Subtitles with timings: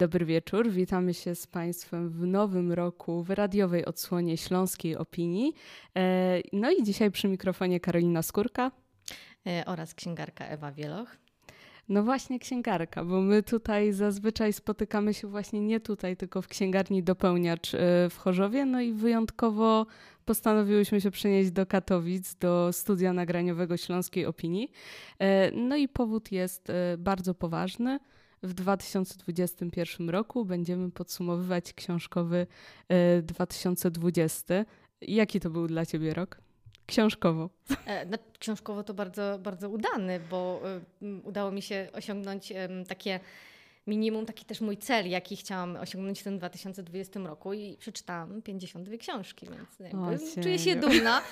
[0.00, 0.70] Dobry wieczór.
[0.70, 5.54] Witamy się z Państwem w nowym roku w radiowej odsłonie Śląskiej Opinii.
[5.96, 8.70] E, no i dzisiaj przy mikrofonie Karolina Skórka
[9.46, 11.16] e, oraz księgarka Ewa Wieloch.
[11.88, 17.02] No właśnie księgarka, bo my tutaj zazwyczaj spotykamy się właśnie nie tutaj, tylko w księgarni
[17.02, 17.72] Dopełniacz
[18.10, 18.64] w Chorzowie.
[18.64, 19.86] No i wyjątkowo
[20.24, 24.72] postanowiłyśmy się przenieść do Katowic, do studia nagraniowego Śląskiej Opinii.
[25.52, 27.98] No i powód jest bardzo poważny
[28.42, 32.46] w 2021 roku będziemy podsumowywać książkowy
[33.22, 34.54] 2020.
[34.54, 34.64] E,
[35.00, 36.40] Jaki to był dla Ciebie rok?
[36.86, 37.50] Książkowo.
[37.86, 40.62] E, no, książkowo to bardzo, bardzo udany, bo
[41.02, 42.52] y, udało mi się osiągnąć
[42.88, 43.20] takie
[43.86, 48.96] minimum, taki też mój cel, jaki chciałam osiągnąć w tym 2020 roku i przeczytałam 52
[48.96, 49.46] książki,
[49.80, 51.22] więc o, czuję się dumna,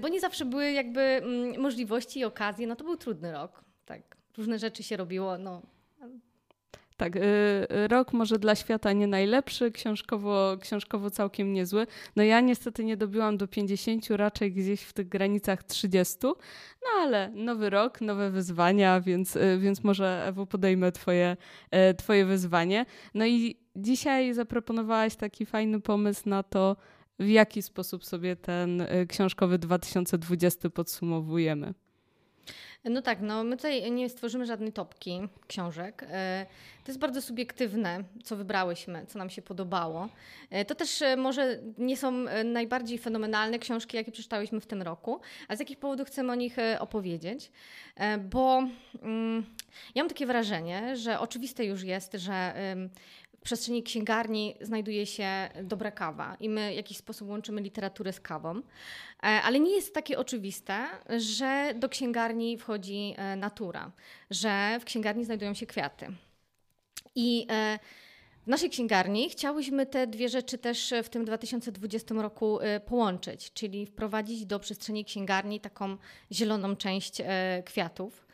[0.00, 2.66] bo nie zawsze były jakby mm, możliwości i okazje.
[2.66, 4.16] No to był trudny rok, tak.
[4.36, 5.62] Różne rzeczy się robiło, no
[6.96, 7.20] tak, y,
[7.88, 11.86] rok może dla świata nie najlepszy, książkowo, książkowo całkiem niezły.
[12.16, 16.16] No ja niestety nie dobiłam do 50, raczej gdzieś w tych granicach 30,
[16.82, 21.36] no ale nowy rok, nowe wyzwania, więc, y, więc może Ewo podejmę twoje,
[21.90, 22.86] y, twoje wyzwanie.
[23.14, 26.76] No i dzisiaj zaproponowałaś taki fajny pomysł na to,
[27.18, 31.74] w jaki sposób sobie ten książkowy 2020 podsumowujemy.
[32.84, 36.06] No tak, no my tutaj nie stworzymy żadnej topki książek.
[36.10, 36.46] E,
[36.84, 40.08] to jest bardzo subiektywne, co wybrałyśmy, co nam się podobało.
[40.50, 42.12] E, to też e, może nie są
[42.44, 46.56] najbardziej fenomenalne książki, jakie przeczytałyśmy w tym roku, a z jakich powodów chcemy o nich
[46.78, 47.50] opowiedzieć.
[48.30, 48.62] Bo
[49.02, 49.46] mm,
[49.94, 52.54] ja mam takie wrażenie, że oczywiste już jest, że
[53.44, 58.56] przestrzeni księgarni znajduje się dobra kawa i my w jakiś sposób łączymy literaturę z kawą.
[58.56, 58.62] E,
[59.22, 60.86] ale nie jest takie oczywiste,
[61.18, 63.92] że do księgarni wchodzi e, natura,
[64.30, 66.06] że w księgarni znajdują się kwiaty.
[67.14, 67.78] I e,
[68.42, 74.46] w naszej księgarni chciałyśmy te dwie rzeczy też w tym 2020 roku połączyć, czyli wprowadzić
[74.46, 75.96] do przestrzeni księgarni taką
[76.32, 77.22] zieloną część
[77.64, 78.26] kwiatów,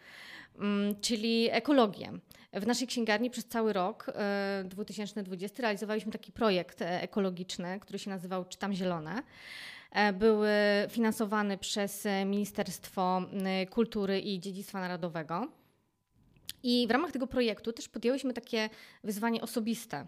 [0.59, 2.13] mm, czyli ekologię.
[2.53, 4.07] W naszej księgarni przez cały rok
[4.65, 9.23] 2020 realizowaliśmy taki projekt ekologiczny, który się nazywał Czytam Zielone.
[9.91, 10.41] E, był
[10.89, 13.23] finansowany przez Ministerstwo
[13.71, 15.49] Kultury i Dziedzictwa Narodowego.
[16.63, 18.71] I w ramach tego projektu też podjęłyśmy takie
[19.05, 20.07] wyzwanie osobiste,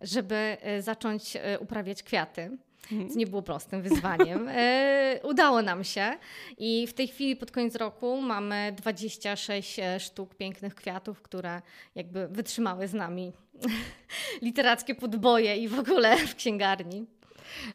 [0.00, 2.58] żeby e, zacząć e, uprawiać kwiaty.
[2.92, 3.10] Mhm.
[3.10, 4.48] Co nie było prostym wyzwaniem.
[4.48, 6.18] E, udało nam się
[6.58, 11.62] i w tej chwili pod koniec roku mamy 26 sztuk pięknych kwiatów, które
[11.94, 13.32] jakby wytrzymały z nami
[14.42, 17.06] literackie podboje i w ogóle w księgarni.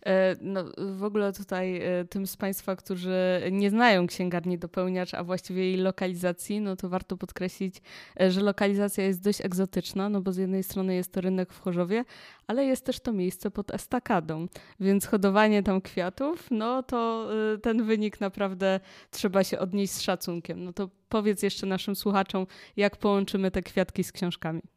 [0.06, 5.24] E, no, w ogóle tutaj e, tym z Państwa, którzy nie znają księgarni dopełniacz, a
[5.24, 7.81] właściwie jej lokalizacji, no to warto podkreślić,
[8.19, 11.59] e, że lokalizacja jest dość egzotyczna, no bo z jednej strony jest to rynek w
[11.59, 12.06] Chorzowie,
[12.47, 14.47] ale jest też to miejsce pod estakadą,
[14.80, 17.30] więc hodowanie tam kwiatów, no to
[17.62, 18.80] ten wynik naprawdę
[19.12, 20.64] trzeba się odnieść z szacunkiem.
[20.64, 22.47] No to powiedz jeszcze naszym słuchaczom,
[22.78, 24.75] jak połączymy te kwiatki z książkami.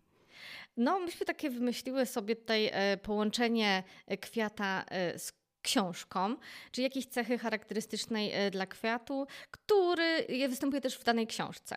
[0.78, 6.36] No, myśmy takie wymyśliły sobie tutaj e, połączenie e, kwiata e, z książką,
[6.72, 11.76] czy jakiejś cechy charakterystycznej dla kwiatu, który występuje też w danej książce.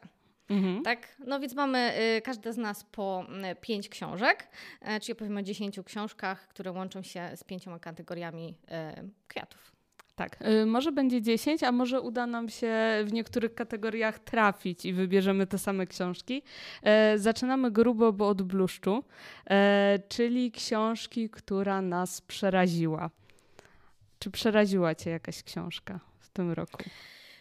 [0.49, 0.83] Mhm.
[0.83, 1.15] Tak?
[1.19, 3.25] No więc mamy każda z nas po
[3.61, 4.47] pięć książek,
[5.01, 8.57] czyli opowiemy o dziesięciu książkach, które łączą się z pięcioma kategoriami
[9.27, 9.80] kwiatów.
[10.21, 12.73] Tak, y, może będzie 10, a może uda nam się
[13.05, 16.43] w niektórych kategoriach trafić i wybierzemy te same książki.
[16.83, 19.03] E, zaczynamy grubo, bo od bluszczu,
[19.49, 23.09] e, czyli książki, która nas przeraziła.
[24.19, 26.83] Czy przeraziła Cię jakaś książka w tym roku?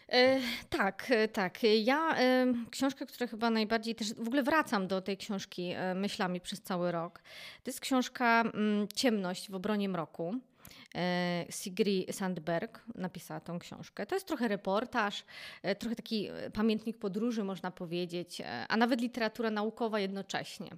[0.09, 0.39] E,
[0.71, 1.59] tak, tak.
[1.83, 2.17] Ja
[2.71, 7.19] książkę, która chyba najbardziej też w ogóle wracam do tej książki myślami przez cały rok.
[7.63, 10.41] To jest książka mm, Ciemność w obronie mroku.
[10.95, 14.07] E, Sigrid Sandberg napisała tą książkę.
[14.07, 15.25] To jest trochę reportaż,
[15.63, 20.71] e, trochę taki e, pamiętnik podróży, można powiedzieć, a nawet literatura naukowa jednocześnie.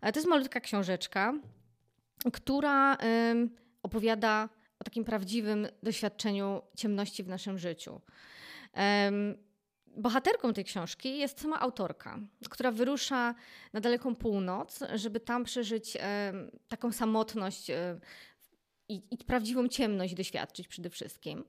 [0.00, 1.34] To jest malutka książeczka,
[2.32, 2.96] która
[3.82, 4.48] opowiada
[4.78, 8.00] o takim prawdziwym doświadczeniu ciemności w naszym życiu.
[9.96, 12.18] Bohaterką tej książki jest sama autorka,
[12.50, 13.34] która wyrusza
[13.72, 15.96] na daleką północ, żeby tam przeżyć
[16.68, 17.70] taką samotność
[18.94, 21.44] i, i prawdziwą ciemność doświadczyć przede wszystkim.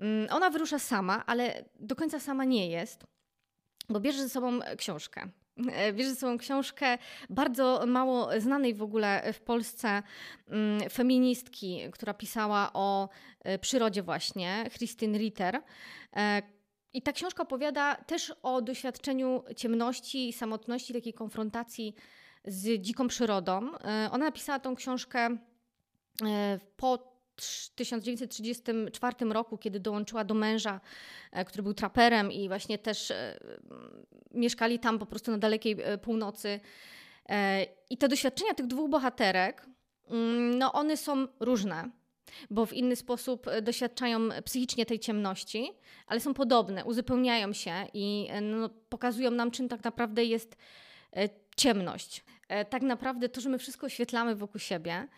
[0.00, 3.04] Mm, ona wyrusza sama, ale do końca sama nie jest,
[3.88, 5.28] bo bierze ze sobą książkę.
[5.72, 6.98] E, bierze ze sobą książkę
[7.30, 10.02] bardzo mało znanej w ogóle w Polsce
[10.48, 13.08] mm, feministki, która pisała o
[13.40, 15.62] e, przyrodzie właśnie, Christine Ritter.
[16.16, 16.42] E,
[16.92, 21.94] I ta książka opowiada też o doświadczeniu ciemności samotności, takiej konfrontacji
[22.44, 23.70] z dziką przyrodą.
[24.10, 25.36] Ona napisała tą książkę
[26.76, 27.10] po
[27.74, 30.80] 1934 roku, kiedy dołączyła do męża,
[31.46, 33.12] który był traperem i właśnie też
[34.30, 36.60] mieszkali tam po prostu na dalekiej północy.
[37.90, 39.66] I te doświadczenia tych dwóch bohaterek,
[40.08, 41.90] mm, no one są różne
[42.50, 45.72] bo w inny sposób e, doświadczają psychicznie tej ciemności,
[46.06, 50.56] ale są podobne, uzupełniają się i e, no, pokazują nam, czym tak naprawdę jest
[51.16, 52.24] e, ciemność.
[52.70, 55.08] Tak naprawdę to, że my wszystko oświetlamy wokół siebie,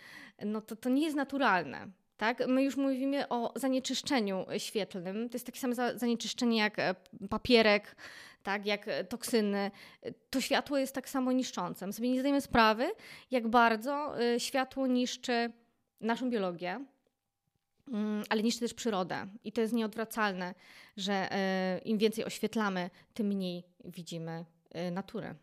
[0.44, 1.88] no to, to nie jest naturalne.
[2.17, 2.46] Tak?
[2.49, 5.29] My już mówimy o zanieczyszczeniu świetlnym.
[5.29, 6.76] To jest takie samo zanieczyszczenie jak
[7.31, 7.96] papierek,
[8.43, 9.70] tak, jak toksyny.
[10.31, 11.87] To światło jest tak samo niszczące.
[11.87, 12.90] My sobie nie zdajemy sprawy,
[13.31, 15.52] jak bardzo światło niszczy
[16.00, 16.84] naszą biologię,
[17.88, 19.26] Mm, ale niszczy też przyrodę.
[19.44, 20.55] I to jest nieodwracalne,
[20.96, 25.34] że e, im więcej oświetlamy, tym mniej widzimy e, naturę.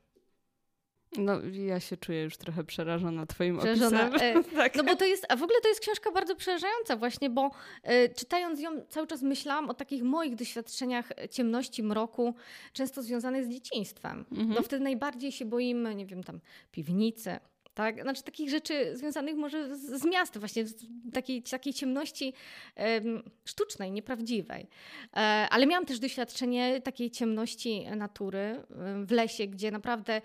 [1.17, 4.09] No, ja się czuję już trochę przerażona Twoim przerażona.
[4.09, 4.37] opisem.
[4.37, 4.75] E, tak.
[4.75, 7.51] No bo to jest, a w ogóle to jest książka bardzo przerażająca, właśnie, bo
[7.83, 12.35] e, czytając ją cały czas myślałam o takich moich doświadczeniach ciemności, mroku,
[12.73, 14.25] często związanych z dzieciństwem.
[14.31, 14.49] Mhm.
[14.49, 16.39] No wtedy najbardziej się boimy, nie wiem, tam
[16.71, 17.39] piwnicy,
[17.79, 18.01] tak?
[18.01, 20.65] Znaczy takich rzeczy związanych może z, z miastem, właśnie
[21.13, 22.33] takiej, takiej ciemności
[22.75, 24.67] um, sztucznej, nieprawdziwej.
[25.13, 25.17] E,
[25.49, 28.63] ale miałam też doświadczenie takiej ciemności natury
[29.05, 30.21] w lesie, gdzie naprawdę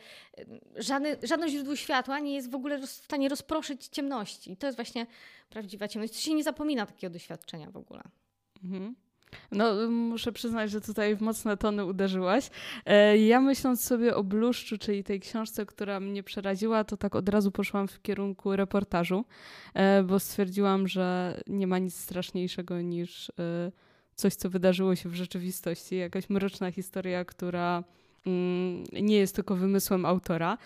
[0.77, 4.53] żadne, żadne źródło światła nie jest w ogóle w stanie rozproszyć ciemności.
[4.53, 5.07] I to jest właśnie
[5.50, 6.12] prawdziwa ciemność.
[6.12, 8.03] To się nie zapomina takiego doświadczenia w ogóle.
[8.65, 8.95] Mhm.
[9.53, 12.51] No, muszę przyznać, że tutaj w mocne tony uderzyłaś.
[12.87, 17.29] E, ja myśląc sobie o Bluszczu, czyli tej książce, która mnie przeraziła, to tak od
[17.29, 19.25] razu poszłam w kierunku reportażu,
[19.75, 23.33] e, bo stwierdziłam, że nie ma nic straszniejszego niż e,
[24.15, 27.85] coś, co wydarzyło się w rzeczywistości, jakaś mroczna historia, która
[28.27, 30.59] mm, nie jest tylko wymysłem autora.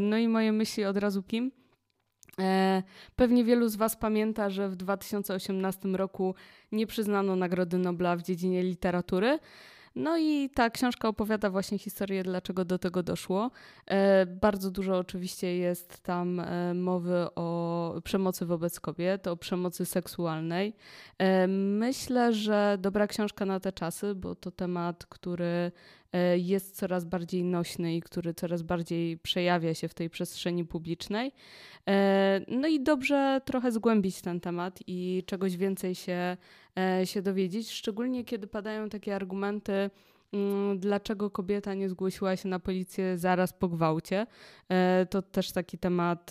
[0.00, 1.50] No i moje myśli od razu kim?
[2.38, 2.82] E,
[3.16, 6.34] pewnie wielu z Was pamięta, że w 2018 roku
[6.72, 9.38] nie przyznano Nagrody Nobla w dziedzinie literatury.
[9.98, 13.50] No i ta książka opowiada właśnie historię, dlaczego do tego doszło.
[13.86, 20.76] E, bardzo dużo oczywiście jest tam e, mowy o przemocy wobec kobiet, o przemocy seksualnej.
[21.48, 25.72] Myślę, że dobra książka na te czasy, bo to temat, który
[26.12, 31.32] E, jest coraz bardziej nośny i który coraz bardziej przejawia się w tej przestrzeni publicznej.
[31.88, 36.36] E, no i dobrze trochę zgłębić ten temat i czegoś więcej się, e,
[37.04, 39.90] się dowiedzieć, szczególnie kiedy padają takie argumenty,
[40.32, 44.26] mm, dlaczego kobieta nie zgłosiła się na policję zaraz po gwałcie.
[45.10, 46.30] To też taki temat,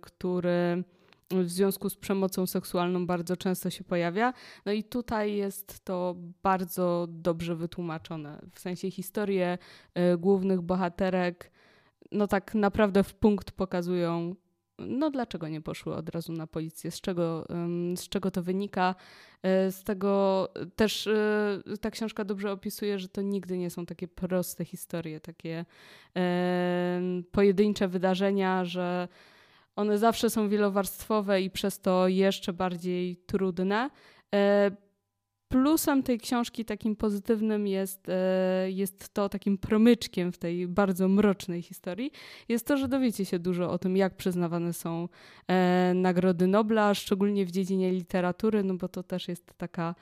[0.00, 0.84] który
[1.30, 4.32] w związku z przemocą seksualną bardzo często się pojawia.
[4.66, 8.40] No i tutaj jest to bardzo dobrze wytłumaczone.
[8.52, 9.58] W sensie historie
[10.18, 11.50] głównych bohaterek,
[12.12, 14.34] no tak naprawdę w punkt pokazują,
[14.78, 17.46] no dlaczego nie poszły od razu na policję, z czego,
[17.96, 18.94] z czego to wynika.
[19.68, 24.08] Y, z tego też y, ta książka dobrze opisuje, że to nigdy nie są takie
[24.08, 25.64] proste historie, takie
[27.32, 29.08] pojedyncze wydarzenia, że
[29.76, 33.90] one zawsze są wielowarstwowe i przez to jeszcze bardziej trudne.
[35.48, 41.08] E, plusem tej książki takim pozytywnym jest, e, jest to takim promyczkiem w tej bardzo
[41.08, 42.12] mrocznej historii,
[42.48, 45.08] jest to, że dowiecie się dużo o tym, jak przyznawane są
[45.48, 49.94] e, nagrody Nobla, szczególnie w dziedzinie literatury, no bo to też jest taka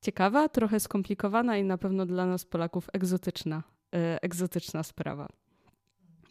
[0.00, 3.62] ciekawa, trochę skomplikowana i na pewno dla nas Polaków egzotyczna,
[4.22, 5.28] egzotyczna sprawa.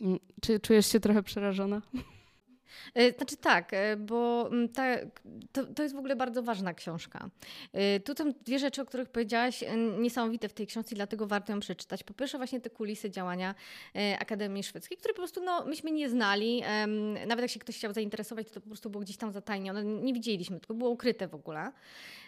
[0.01, 1.81] Mm, czy czujesz się trochę przerażona?
[2.93, 4.95] E, znaczy tak, e, bo mm, ta,
[5.51, 7.29] to, to jest w ogóle bardzo ważna książka.
[7.73, 9.63] E, tu są dwie rzeczy, o których powiedziałaś,
[9.99, 12.03] niesamowite w tej książce, dlatego warto ją przeczytać.
[12.03, 13.55] Po pierwsze właśnie te kulisy działania
[14.19, 16.63] Akademii Szwedzkiej, które po prostu no, myśmy nie znali.
[17.27, 19.83] Nawet jak się ktoś chciał zainteresować, to po prostu było gdzieś tam zatajnione.
[19.83, 21.71] Nie widzieliśmy, tylko było ukryte w ogóle.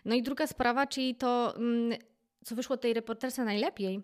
[0.05, 1.99] No i druga sprawa, czyli to, mm,
[2.45, 4.01] co wyszło tej reporterce najlepiej,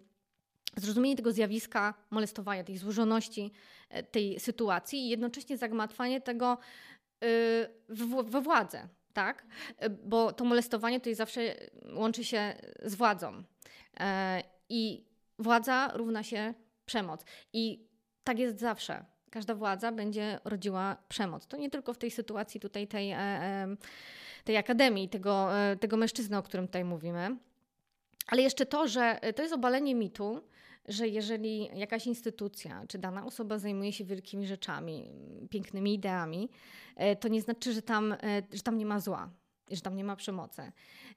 [0.75, 3.51] zrozumienie tego zjawiska molestowania, tej złożoności
[3.89, 6.57] e, tej sytuacji i jednocześnie zagmatwanie tego
[7.23, 7.27] e,
[8.23, 9.45] we władzę, tak?
[9.77, 11.55] E, bo to molestowanie tutaj zawsze
[11.95, 12.53] łączy się
[12.83, 13.43] z władzą.
[14.69, 15.05] I
[15.39, 16.53] władza równa się
[16.85, 17.25] przemoc.
[17.53, 17.87] I
[18.23, 19.05] tak jest zawsze.
[19.29, 21.47] Każda władza będzie rodziła przemoc.
[21.47, 23.15] To nie tylko w tej sytuacji tutaj tej,
[24.43, 25.49] tej akademii, tego,
[25.79, 27.37] tego mężczyzny, o którym tutaj mówimy.
[28.27, 30.41] Ale jeszcze to, że to jest obalenie mitu,
[30.87, 35.11] że jeżeli jakaś instytucja czy dana osoba zajmuje się wielkimi rzeczami,
[35.49, 36.49] pięknymi ideami,
[36.95, 38.17] e, to nie znaczy, że tam, e,
[38.53, 39.29] że tam nie ma zła.
[39.71, 40.71] że tam nie ma przemocy.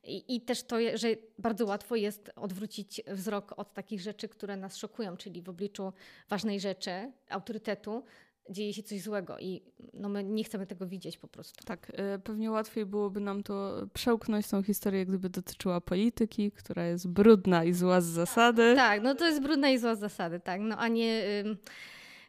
[0.05, 1.09] I, I, też to, że
[1.39, 5.93] bardzo łatwo jest odwrócić wzrok od takich rzeczy, które nas szokują, czyli w obliczu
[6.29, 8.05] ważnej rzeczy, autorytetu,
[8.51, 9.63] dzieje się coś złego i
[9.95, 11.65] no my nie chcemy tego widzieć po prostu.
[11.65, 17.09] Tak, y, pewnie łatwiej byłoby nam to przełknąć tą historię, gdyby dotyczyła polityki, która jest
[17.09, 18.75] brudna i zła z zasady.
[18.77, 21.23] Tak, no to jest brudna i zła z zasady, tak, no a nie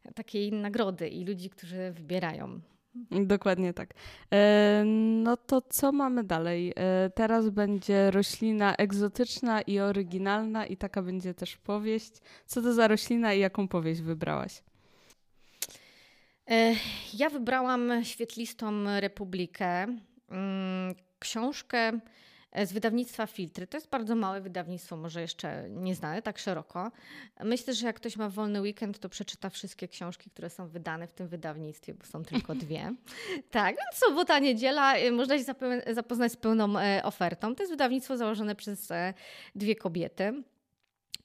[0.05, 2.61] y, takiej nagrody i ludzi, którzy wybierają.
[3.11, 3.93] Dokładnie tak.
[4.33, 4.83] E,
[5.23, 6.73] no to co mamy dalej?
[6.75, 12.11] E, teraz będzie roślina egzotyczna i oryginalna, i taka będzie też powieść.
[12.45, 14.63] Co to za roślina i jaką powieść wybrałaś?
[16.49, 16.75] E,
[17.13, 19.87] ja wybrałam świetlistą Republikę,
[20.29, 21.99] mm, książkę
[22.65, 23.67] z wydawnictwa Filtry.
[23.67, 26.91] To jest bardzo małe wydawnictwo, może jeszcze nie znane tak szeroko.
[27.43, 31.13] Myślę, że jak ktoś ma wolny weekend, to przeczyta wszystkie książki, które są wydane w
[31.13, 32.93] tym wydawnictwie, bo są tylko dwie.
[33.51, 35.43] tak, sobota, niedziela, e, można się
[35.93, 37.55] zapoznać z pełną e, ofertą.
[37.55, 38.89] To jest wydawnictwo założone przez
[39.55, 40.43] dwie kobiety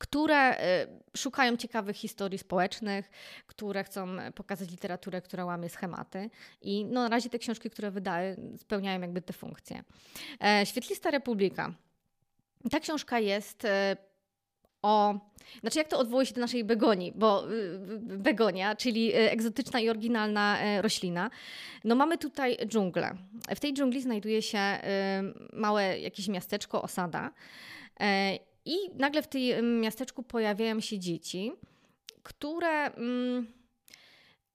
[0.03, 3.11] które y, szukają ciekawych historii społecznych,
[3.47, 6.31] które chcą pokazać literaturę, która łamie schematy.
[6.63, 9.85] I no, na razie te książki, które wydały, spełniają jakby te funkcje.
[10.45, 11.73] E, Świetlista Republika.
[12.71, 13.97] Ta książka jest e,
[14.83, 15.15] o.
[15.61, 17.45] Znaczy, jak to odwołuje się do naszej begonii, bo
[18.01, 21.31] begonia, czyli e, egzotyczna i oryginalna roślina.
[21.85, 23.15] No, mamy tutaj dżunglę.
[23.57, 24.59] W tej dżungli znajduje się
[25.53, 27.33] małe jakieś miasteczko, osada.
[28.65, 31.53] I nagle w tym miasteczku pojawiają się dzieci,
[32.23, 33.47] które mm,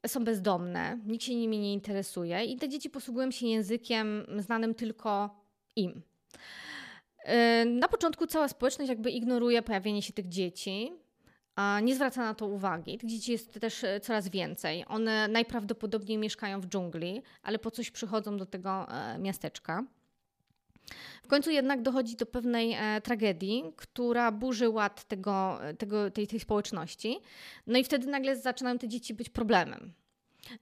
[0.07, 5.41] są bezdomne, nikt się nimi nie interesuje i te dzieci posługują się językiem znanym tylko
[5.75, 6.01] im.
[7.61, 10.91] Y, na początku cała społeczność jakby ignoruje pojawienie się tych dzieci,
[11.55, 12.97] a nie zwraca na to uwagi.
[12.97, 14.85] Tych dzieci jest też e, coraz więcej.
[14.87, 19.83] One najprawdopodobniej mieszkają w dżungli, ale po coś przychodzą do tego e, miasteczka.
[21.23, 26.39] W końcu jednak dochodzi do pewnej e, tragedii, która burzy ład tego, tego, tej, tej
[26.39, 27.19] społeczności.
[27.67, 29.93] No i wtedy nagle zaczynają te dzieci być problemem.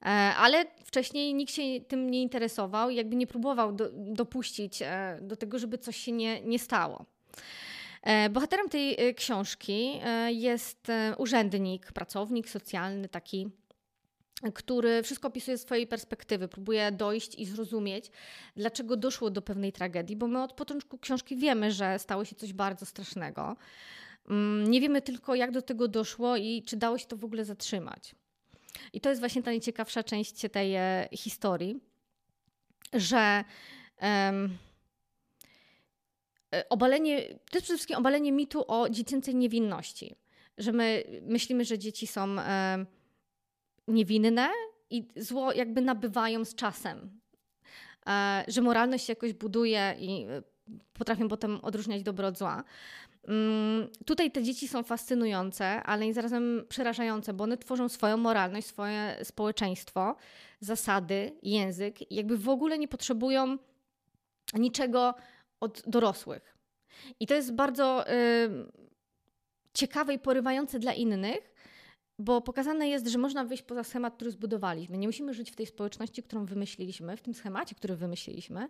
[0.02, 0.06] E,
[0.38, 5.60] ale wcześniej nikt się tym nie interesował jakby nie próbował do, dopuścić e, do tego,
[5.60, 7.06] żeby coś się nie, nie stało.
[8.06, 13.48] E, bohaterem tej e, książki e, jest urzędnik, pracownik socjalny, taki
[14.54, 18.12] który wszystko opisuje z swojej perspektywy, próbuje dojść i zrozumieć,
[18.56, 22.54] dlaczego doszło do pewnej tragedii, bo my od początku książki wiemy, że stało się coś
[22.54, 23.56] bardzo strasznego.
[24.30, 27.46] Mm, nie wiemy tylko, jak do tego doszło i czy dało się to w ogóle
[27.46, 28.16] zatrzymać.
[28.94, 31.80] I to jest właśnie ta najciekawsza część tej e, historii,
[32.94, 33.44] że
[34.02, 34.58] um,
[36.70, 40.16] obalenie, to jest przede wszystkim obalenie mitu o dziecięcej niewinności.
[40.58, 42.36] Że my myślimy, że dzieci są
[43.88, 44.50] niewinne
[44.90, 47.20] i zło jakby nabywają z czasem.
[48.08, 50.42] E, że moralność się jakoś buduje i e,
[50.94, 52.64] potrafią potem odróżniać dobro od zła.
[53.28, 58.68] Mm, tutaj te dzieci są fascynujące, ale i zarazem przerażające, bo one tworzą swoją moralność,
[58.68, 60.16] swoje społeczeństwo,
[60.60, 63.58] zasady, język i jakby w ogóle nie potrzebują
[64.54, 65.14] niczego
[65.60, 66.58] od dorosłych.
[67.20, 68.14] I to jest bardzo y,
[69.74, 71.56] ciekawe i porywające dla innych,
[72.20, 74.98] bo pokazane jest, że można wyjść poza schemat, który zbudowaliśmy.
[74.98, 78.70] Nie musimy żyć w tej społeczności, którą wymyśliliśmy, w tym schemacie, który wymyśliliśmy,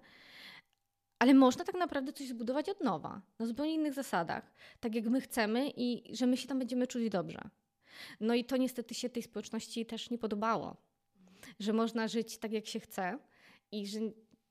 [1.19, 5.21] ale można tak naprawdę coś zbudować od nowa, na zupełnie innych zasadach, tak jak my
[5.21, 7.49] chcemy i że my się tam będziemy czuli dobrze.
[8.19, 10.77] No i to niestety się tej społeczności też nie podobało,
[11.59, 13.19] że można żyć tak, jak się chce
[13.71, 13.99] i że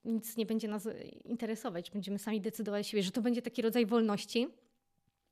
[0.04, 0.88] nic nie będzie nas
[1.24, 4.48] interesować, będziemy sami decydować siebie, że to będzie taki rodzaj wolności,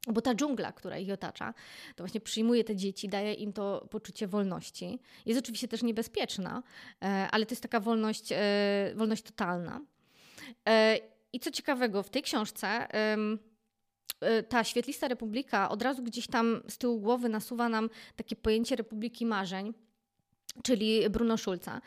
[0.06, 1.54] bo ta dżungla, która ich otacza,
[1.97, 4.99] to właśnie przyjmuje te dzieci, daje im to poczucie wolności.
[5.26, 6.62] Jest oczywiście też niebezpieczna,
[7.02, 9.80] e, ale to jest taka wolność, e, wolność totalna.
[10.68, 10.99] E,
[11.32, 12.88] I co ciekawego, w tej książce
[14.49, 19.26] ta świetlista republika od razu gdzieś tam z tyłu głowy nasuwa nam takie pojęcie republiki
[19.26, 19.75] marzeń
[20.62, 21.80] czyli Bruno Schulza.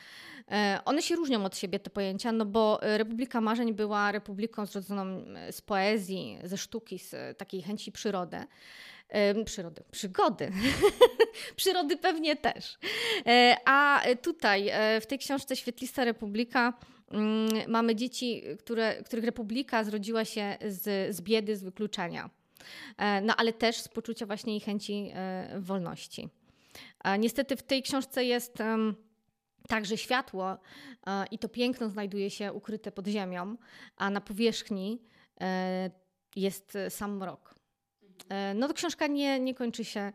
[0.51, 5.25] E, one się różnią od siebie, te pojęcia, no bo Republika Marzeń była republiką zrodzoną
[5.51, 8.37] z poezji, ze sztuki, z takiej chęci przyrody.
[9.45, 10.51] Przyrody, przygody.
[11.55, 12.77] przyrody pewnie też.
[13.27, 16.73] E, a tutaj e, w tej książce Świetlista Republika
[17.11, 22.29] mm, mamy dzieci, które, których republika zrodziła się z, z biedy, z wykluczenia.
[23.21, 25.11] No ale też z poczucia właśnie i chęci
[25.59, 26.29] wolności.
[27.19, 28.57] Niestety w tej książce jest
[29.67, 30.57] także światło
[31.31, 33.57] i to piękno znajduje się ukryte pod ziemią,
[33.97, 35.01] a na powierzchni
[35.41, 35.91] e,
[36.35, 37.55] jest sam mrok.
[38.29, 40.13] E, no to książka nie, nie kończy się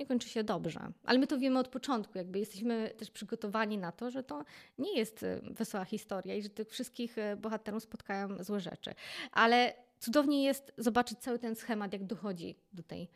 [0.00, 0.92] nie kończy się dobrze.
[1.04, 4.44] Ale my to wiemy od początku, jakby jesteśmy też przygotowani na to, że to
[4.78, 8.94] nie jest wesoła historia i że tych wszystkich bohaterów spotkają złe rzeczy.
[9.32, 13.08] Ale cudownie jest zobaczyć cały ten schemat, jak dochodzi do tej.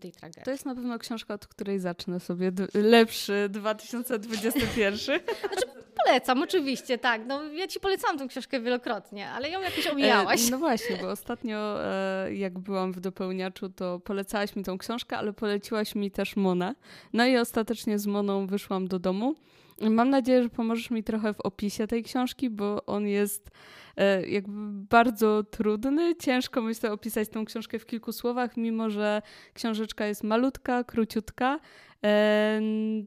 [0.00, 0.44] Tej tragedii.
[0.44, 4.96] To jest na pewno książka, od której zacznę sobie lepszy 2021.
[5.40, 5.66] Znaczy,
[6.04, 7.26] polecam, oczywiście, tak.
[7.26, 10.48] No, ja ci polecałam tę książkę wielokrotnie, ale ją jakoś omijałaś.
[10.48, 15.18] E, no właśnie, bo ostatnio e, jak byłam w dopełniaczu, to polecałaś mi tą książkę,
[15.18, 16.74] ale poleciłaś mi też Monę.
[17.12, 19.34] No i ostatecznie z Moną wyszłam do domu.
[19.80, 23.50] Mam nadzieję, że pomożesz mi trochę w opisie tej książki, bo on jest
[23.96, 26.14] e, jakby bardzo trudny.
[26.16, 29.22] Ciężko myślę opisać tą książkę w kilku słowach, mimo że
[29.54, 31.60] książeczka jest malutka, króciutka.
[32.04, 32.60] E,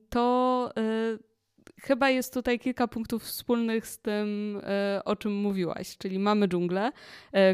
[0.10, 1.18] to e,
[1.82, 4.62] chyba jest tutaj kilka punktów wspólnych z tym,
[5.06, 6.92] o czym mówiłaś, czyli mamy dżunglę,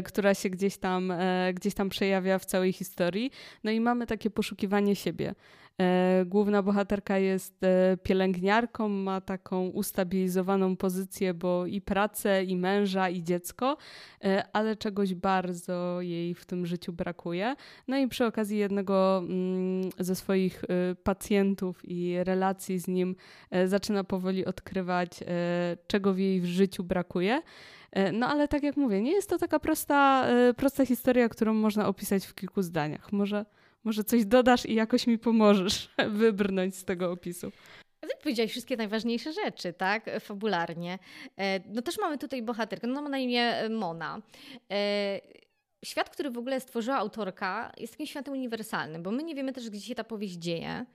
[0.04, 1.12] która się gdzieś tam,
[1.54, 3.30] gdzieś tam przejawia w całej historii,
[3.64, 5.34] no i mamy takie poszukiwanie siebie.
[5.80, 13.08] E, główna bohaterka jest e, pielęgniarką, ma taką ustabilizowaną pozycję, bo i pracę, i męża,
[13.08, 13.76] i dziecko,
[14.24, 17.56] e, ale czegoś bardzo jej w tym życiu brakuje.
[17.88, 20.64] No i przy okazji jednego mm, ze swoich
[21.04, 23.16] pacjentów i relacji z nim
[23.66, 25.10] zaczyna powoli odkrywać,
[25.86, 27.42] czego w jej życiu brakuje.
[28.12, 32.26] No ale tak jak mówię, nie jest to taka prosta, prosta historia, którą można opisać
[32.26, 33.12] w kilku zdaniach.
[33.12, 33.44] Może
[33.86, 35.90] może coś dodasz i jakoś mi pomożesz
[36.22, 37.52] wybrnąć z tego opisu.
[38.00, 40.10] Ty powiedziałeś wszystkie najważniejsze rzeczy, tak?
[40.20, 40.98] Fabularnie.
[41.36, 44.22] E, no też mamy tutaj bohaterkę, no ma na imię e, Mona.
[44.70, 45.20] E,
[45.84, 49.70] świat, który w ogóle stworzyła autorka, jest takim światem uniwersalnym, bo my nie wiemy też,
[49.70, 50.86] gdzie się ta powieść dzieje.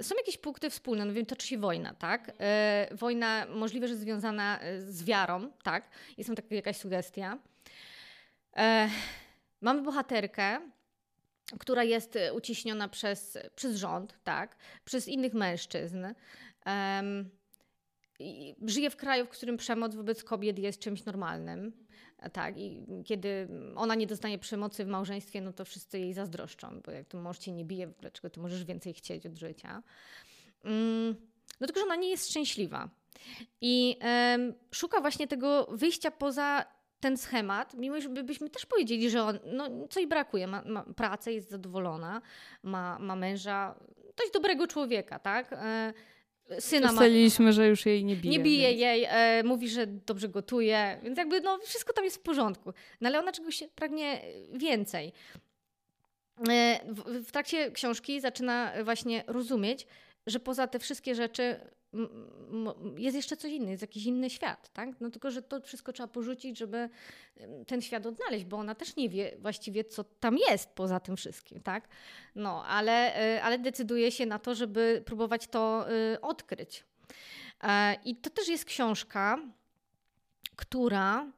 [0.00, 2.32] Są jakieś punkty wspólne, no wiem, toczy się wojna, tak?
[2.92, 5.90] Wojna możliwe, że związana z wiarą, tak?
[6.18, 7.38] Jest tam taka jakaś sugestia.
[9.60, 10.60] Mamy bohaterkę,
[11.58, 16.06] która jest e, uciśniona przez, przez rząd, tak, przez innych mężczyzn.
[16.66, 17.30] Um,
[18.66, 21.72] żyje w kraju, w którym przemoc wobec kobiet jest czymś normalnym.
[22.32, 26.92] Tak, i kiedy ona nie dostaje przemocy w małżeństwie, no to wszyscy jej zazdroszczą, bo
[26.92, 29.82] jak tu mąż cię nie bije, dlaczego ty możesz więcej chcieć od życia.
[30.64, 31.16] Um,
[31.60, 32.88] no tylko, że ona nie jest szczęśliwa.
[33.60, 33.98] I
[34.70, 36.64] szuka właśnie tego wyjścia poza
[37.04, 40.84] ten schemat, mimo że byśmy też powiedzieli, że on, no, co jej brakuje, ma, ma
[40.96, 42.22] pracę, jest zadowolona,
[42.62, 43.74] ma, ma męża,
[44.16, 45.52] dość dobrego człowieka, tak?
[45.52, 45.92] E,
[46.60, 48.38] syna Ustaliliśmy, ma, że już jej nie bije.
[48.38, 48.80] Nie bije więc.
[48.80, 52.72] jej, e, mówi, że dobrze gotuje, więc jakby no, wszystko tam jest w porządku.
[53.00, 54.20] No ale ona czegoś pragnie
[54.52, 55.12] więcej.
[56.48, 59.86] E, w, w trakcie książki zaczyna właśnie rozumieć,
[60.26, 61.60] że poza te wszystkie rzeczy
[62.96, 65.00] jest jeszcze coś innego, jest jakiś inny świat, tak?
[65.00, 66.88] No tylko, że to wszystko trzeba porzucić, żeby
[67.66, 71.60] ten świat odnaleźć, bo ona też nie wie właściwie, co tam jest poza tym wszystkim,
[71.60, 71.88] tak?
[72.34, 76.84] No, ale, e, ale decyduje się na to, żeby próbować to e, odkryć.
[77.62, 79.38] E, I to też jest książka,
[80.56, 81.32] która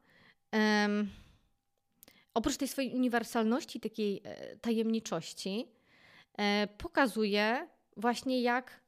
[2.33, 4.21] oprócz tej swojej uniwersalności, takiej
[4.61, 5.67] tajemniczości,
[6.77, 7.67] pokazuje
[7.97, 8.81] właśnie, jak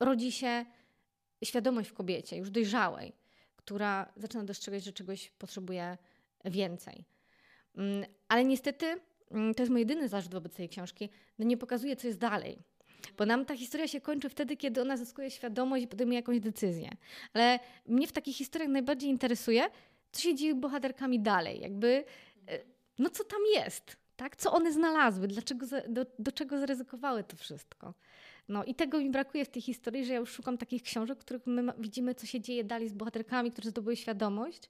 [0.00, 0.64] rodzi się
[1.44, 3.12] świadomość w kobiecie, już dojrzałej,
[3.56, 5.98] która zaczyna dostrzegać, że czegoś potrzebuje
[6.44, 7.04] więcej.
[7.76, 8.86] Mm, ale niestety,
[9.30, 12.58] mm, to jest mój jedyny zarzut wobec tej książki, no nie pokazuje, co jest dalej.
[13.18, 16.90] Bo nam ta historia się kończy wtedy, kiedy ona zyskuje świadomość i podejmuje jakąś decyzję.
[17.34, 19.70] Ale mnie w takich historiach najbardziej interesuje,
[20.12, 21.60] co się dzieje bohaterkami dalej.
[21.60, 22.04] Jakby,
[22.48, 22.58] e,
[22.98, 24.36] no co tam jest, tak?
[24.36, 27.94] Co one znalazły, dlaczego, do, do czego zaryzykowały to wszystko.
[28.48, 31.24] No i tego mi brakuje w tej historii, że ja już szukam takich książek, w
[31.24, 34.68] których my widzimy, co się dzieje dalej z bohaterkami, którzy zdobyły świadomość.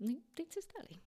[0.00, 0.10] No
[0.42, 1.06] i co jest dalej.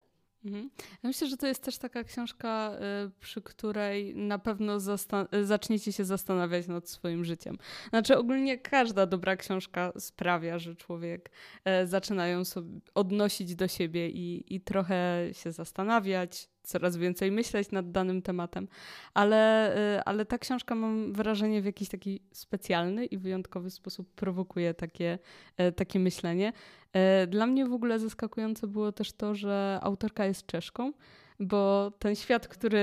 [0.45, 0.69] Mhm.
[1.03, 2.77] Ja myślę, że to jest też taka książka,
[3.07, 7.57] y, przy której na pewno y, zaczniecie się zastanawiać nad swoim życiem.
[7.89, 11.31] Znaczy, ogólnie każda dobra książka sprawia, że człowiek
[11.65, 17.71] e, zaczyna ją sobie odnosić do siebie i, i trochę się zastanawiać, coraz więcej myśleć
[17.71, 18.67] nad danym tematem,
[19.13, 24.73] ale, y, ale ta książka mam wrażenie w jakiś taki specjalny i wyjątkowy sposób prowokuje
[24.73, 25.19] takie,
[25.57, 26.53] e, takie myślenie.
[26.93, 30.93] E, dla mnie w ogóle zaskakujące było też to, że autorka jest Czeszką,
[31.41, 32.79] bo ten świat, który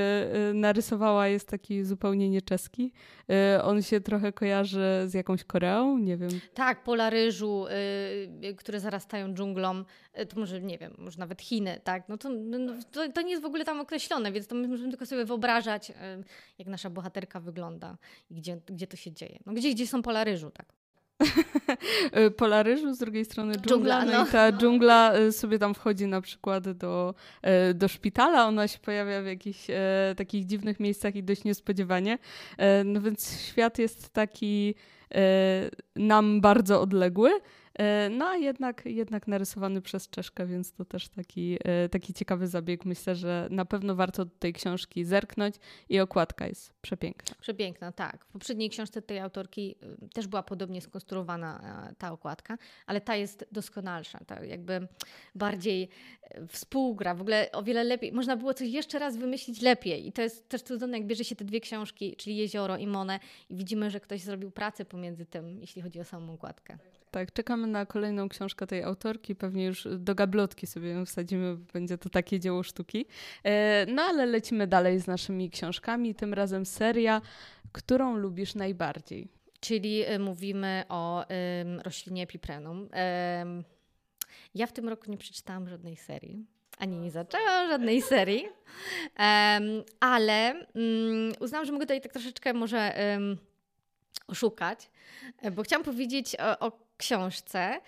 [0.51, 2.93] y, narysowała jest taki zupełnie nieczeski.
[3.57, 6.31] Y, on się trochę kojarzy z jakąś Koreą, nie wiem.
[6.55, 7.67] Tak, pola ryżu,
[8.41, 9.85] yy, które zarastają dżunglą,
[10.21, 12.09] y, to może, nie wiem, może nawet Chiny, tak?
[12.09, 14.91] No to, no, to, to, nie jest w ogóle tam określone, więc to my możemy
[14.91, 15.93] tylko sobie wyobrażać,
[16.59, 17.97] jak nasza bohaterka wygląda
[18.31, 19.39] i gdzie, gdzie to się dzieje.
[19.47, 20.78] No gdzieś, gdzie są pola ryżu, tak.
[22.37, 24.01] Polaryżu, z drugiej strony dżungla.
[24.01, 24.29] Dżungla, no, no.
[24.29, 27.15] i ta dżungla sobie tam wchodzi na przykład do,
[27.75, 29.67] do szpitala, ona się pojawia w jakichś
[30.17, 32.19] takich dziwnych miejscach i dość niespodziewanie.
[32.85, 34.75] No więc świat jest taki
[35.97, 37.31] nam bardzo odległy.
[37.79, 42.47] E, no a jednak, jednak narysowany przez Czeszkę, więc to też taki, e, taki ciekawy
[42.47, 42.85] zabieg.
[42.85, 45.55] Myślę, że na pewno warto do tej książki zerknąć
[45.89, 47.35] i okładka jest przepiękna.
[47.41, 48.25] Przepiękna, tak.
[48.25, 49.75] W poprzedniej książce tej autorki
[50.05, 54.89] y, też była podobnie skonstruowana e, ta okładka, ale ta jest doskonalsza, ta jakby
[55.35, 55.89] bardziej
[56.49, 58.13] współgra, w ogóle o wiele lepiej.
[58.13, 61.37] Można było coś jeszcze raz wymyślić lepiej i to jest też cudowne, jak bierze się
[61.37, 63.21] te dwie książki, czyli Jezioro i Monę
[63.51, 66.79] i widzimy, że ktoś zrobił pracę pomiędzy tym, jeśli chodzi o samą okładkę.
[67.11, 69.35] Tak, czekamy na kolejną książkę tej autorki.
[69.35, 73.07] Pewnie już do gablotki sobie ją wsadzimy, będzie to takie dzieło sztuki.
[73.45, 76.15] E, no ale lecimy dalej z naszymi książkami.
[76.15, 77.21] Tym razem seria,
[77.73, 79.29] którą lubisz najbardziej.
[79.61, 81.25] Czyli y, mówimy o
[81.83, 82.89] roślinie Epiprenum.
[84.55, 86.47] Ja w tym roku nie przeczytałam żadnej serii.
[86.79, 88.49] Ani nie zaczęłam żadnej serii,
[90.01, 92.95] ale um, uznałam, że mogę tutaj tak troszeczkę może
[94.29, 94.91] oszukać,
[95.53, 97.81] bo chciałam powiedzieć o, o książce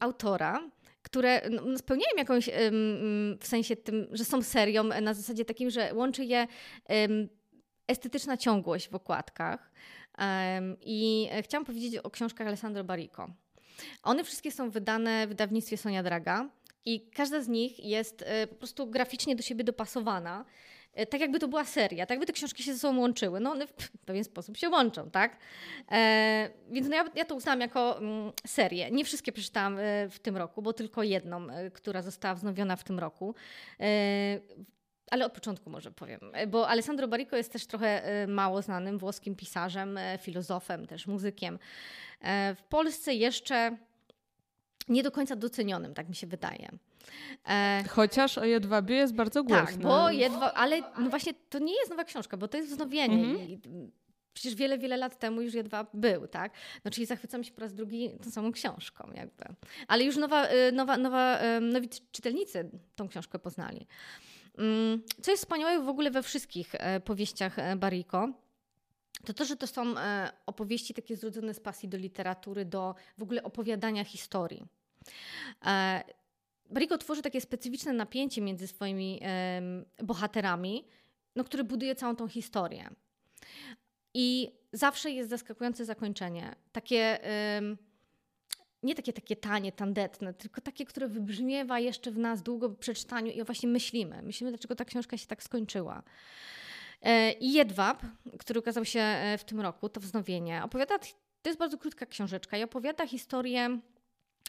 [0.00, 0.70] autora,
[1.02, 2.50] które no, no, spełniają jakąś
[3.40, 6.46] w sensie tym, że są serią na zasadzie takim, że łączy je
[7.88, 9.72] estetyczna ciągłość w okładkach.
[10.80, 13.28] I chciałam powiedzieć o książkach Alessandro Barrico.
[14.02, 16.48] One wszystkie są wydane w wydawnictwie Sonia Draga
[16.84, 20.44] i każda z nich jest e, po prostu graficznie do siebie dopasowana.
[20.94, 23.40] E, tak jakby to była seria, tak jakby te książki się ze sobą łączyły.
[23.40, 23.72] No one w
[24.06, 25.38] pewien sposób się łączą, tak?
[25.90, 28.90] E, więc no ja, ja to uznałam jako mm, serię.
[28.90, 32.84] Nie wszystkie przeczytałam e, w tym roku, bo tylko jedną, e, która została wznowiona w
[32.84, 33.34] tym roku.
[35.08, 39.36] E, ale od początku może powiem, bo Alessandro Barrico jest też trochę mało znanym włoskim
[39.36, 41.58] pisarzem, filozofem, też muzykiem.
[42.56, 43.76] W Polsce jeszcze
[44.88, 46.68] nie do końca docenionym, tak mi się wydaje.
[47.48, 49.66] E, Chociaż o Jedwabie jest bardzo głośno.
[49.66, 53.14] Tak, bo Jedwab, ale no właśnie to nie jest nowa książka, bo to jest wznowienie.
[53.14, 53.48] Mhm.
[53.48, 53.60] I,
[54.32, 56.52] przecież wiele, wiele lat temu już Jedwab był, tak?
[56.84, 59.44] No czyli zachwycam się po raz drugi tą samą książką jakby.
[59.88, 63.86] Ale już nowa, nowa, nowa, nowi czytelnicy tą książkę poznali.
[64.58, 68.28] Mm, co jest wspaniałe w ogóle we wszystkich e, powieściach e, Bariko,
[69.24, 69.94] to to, że to są
[70.46, 74.66] opowieści takie zrodzone z pasji do literatury, do w ogóle opowiadania historii.
[76.70, 79.20] Barrico tworzy takie specyficzne napięcie między swoimi
[80.02, 80.84] bohaterami,
[81.36, 82.90] no, które buduje całą tą historię.
[84.14, 86.54] I zawsze jest zaskakujące zakończenie.
[86.72, 87.18] Takie,
[88.82, 93.32] nie takie, takie tanie, tandetne, tylko takie, które wybrzmiewa jeszcze w nas długo po przeczytaniu
[93.32, 94.22] i właśnie myślimy.
[94.22, 96.02] Myślimy, dlaczego ta książka się tak skończyła.
[97.02, 98.02] E, I Jedwab,
[98.38, 100.98] który ukazał się e, w tym roku, to wznowienie, opowiada,
[101.42, 103.80] to jest bardzo krótka książeczka i opowiada historię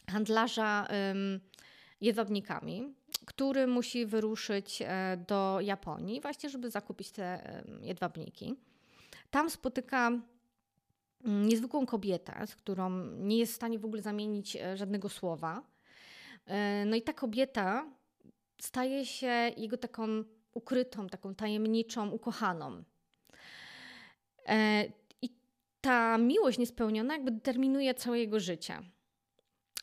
[0.08, 0.88] handlarza
[2.00, 2.94] jedwabnikami,
[3.26, 8.54] który musi wyruszyć e, do Japonii właśnie, żeby zakupić te jedwabniki.
[9.30, 10.10] Tam spotyka
[11.24, 15.62] niezwykłą kobietę, z którą nie jest w stanie w ogóle zamienić e, żadnego słowa.
[16.46, 17.86] E, no i ta kobieta
[18.60, 22.84] staje się jego taką ukrytą, taką tajemniczą, ukochaną.
[25.22, 25.28] I
[25.80, 28.82] ta miłość niespełniona jakby determinuje całe jego życie.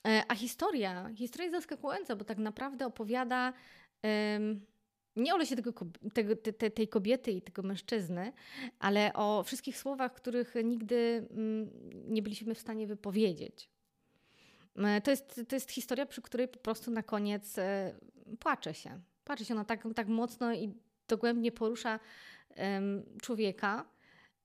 [0.08, 3.54] E, a historia, historia jest zaskakująca, bo tak naprawdę opowiada
[4.04, 4.65] um,
[5.18, 5.74] nie o losie tego,
[6.14, 8.34] tego, te, tej kobiety i tego mężczyzny,
[8.80, 11.70] ale o wszystkich słowach, których nigdy um,
[12.08, 13.70] nie byliśmy w stanie wypowiedzieć.
[14.76, 17.96] E, to jest, to jest historia, przy której po prostu na koniec e,
[18.40, 19.00] płacze się.
[19.24, 20.74] Płacze się ona tak, tak mocno i
[21.08, 22.00] dogłębnie porusza
[23.22, 23.86] człowieka,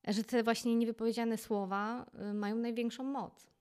[0.08, 3.51] że te właśnie niewypowiedziane słowa mają największą moc.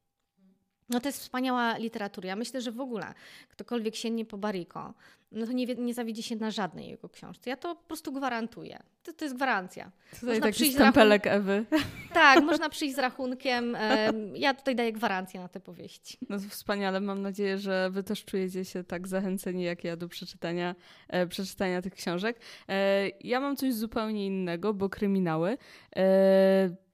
[0.91, 2.27] No to jest wspaniała literatura.
[2.27, 3.13] Ja myślę, że w ogóle
[3.49, 4.93] ktokolwiek sięgnie po Bariko,
[5.31, 7.49] no to nie, nie zawiedzie się na żadnej jego książce.
[7.49, 8.83] Ja to po prostu gwarantuję.
[9.03, 9.91] To, to jest gwarancja.
[10.13, 11.41] Tutaj można taki stempelek rachun...
[11.41, 11.65] Ewy.
[12.13, 13.77] Tak, można przyjść z rachunkiem.
[14.35, 16.17] Ja tutaj daję gwarancję na te powieści.
[16.29, 16.99] No to wspaniale.
[16.99, 20.75] Mam nadzieję, że wy też czujecie się tak zachęceni jak ja do przeczytania,
[21.07, 22.39] e, przeczytania tych książek.
[22.69, 25.57] E, ja mam coś zupełnie innego, bo kryminały.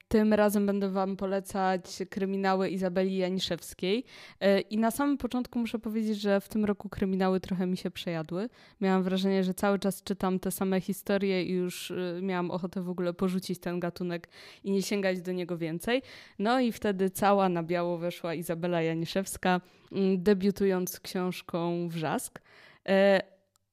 [0.08, 4.04] Tym razem będę Wam polecać kryminały Izabeli Janiszewskiej.
[4.40, 7.90] E, I na samym początku muszę powiedzieć, że w tym roku kryminały trochę mi się
[7.90, 8.48] przejadły.
[8.80, 12.90] Miałam wrażenie, że cały czas czytam te same historie i już e, miałam ochotę w
[12.90, 14.28] ogóle porzucić ten gatunek
[14.64, 16.02] i nie sięgać do niego więcej.
[16.38, 19.60] No i wtedy cała na biało weszła Izabela Janiszewska,
[19.92, 22.40] mm, debiutując książką Wrzask.
[22.88, 23.20] E,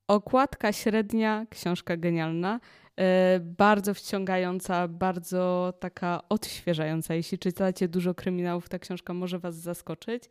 [0.08, 2.60] okładka średnia, książka genialna.
[3.42, 7.16] Bardzo wciągająca, bardzo taka odświeżająca.
[7.16, 10.24] Jeśli czytacie dużo kryminałów, ta książka może Was zaskoczyć.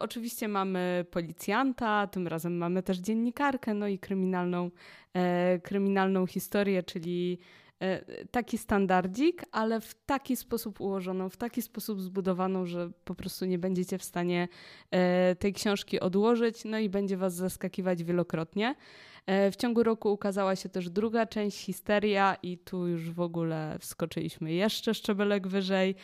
[0.00, 4.70] Oczywiście mamy policjanta, tym razem mamy też dziennikarkę, no i kryminalną,
[5.62, 7.38] kryminalną historię, czyli
[7.73, 7.73] E,
[8.30, 13.58] taki standardzik, ale w taki sposób ułożoną, w taki sposób zbudowaną, że po prostu nie
[13.58, 14.48] będziecie w stanie
[14.90, 18.74] e, tej książki odłożyć, no i będzie Was zaskakiwać wielokrotnie.
[19.26, 23.76] E, w ciągu roku ukazała się też druga część, Histeria, i tu już w ogóle
[23.80, 25.94] wskoczyliśmy jeszcze szczebelek wyżej.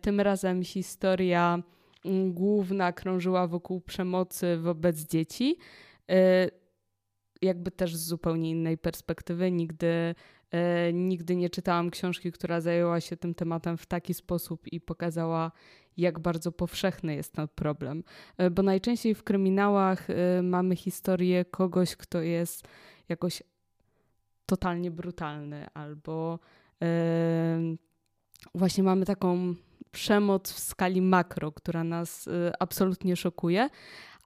[0.00, 1.62] Tym razem historia
[2.04, 5.58] mm, główna krążyła wokół przemocy wobec dzieci
[7.42, 9.50] jakby też z zupełnie innej perspektywy.
[9.50, 10.14] Nigdy E,
[10.92, 15.52] nigdy nie czytałam książki, która zajęła się tym tematem w taki sposób i pokazała,
[15.96, 18.04] jak bardzo powszechny jest ten problem.
[18.36, 22.68] E, bo najczęściej w kryminałach e, mamy historię kogoś, kto jest
[23.08, 23.42] jakoś
[24.46, 26.38] totalnie brutalny, albo
[28.54, 29.54] właśnie mamy taką
[29.90, 33.68] przemoc w skali makro, która nas absolutnie szokuje.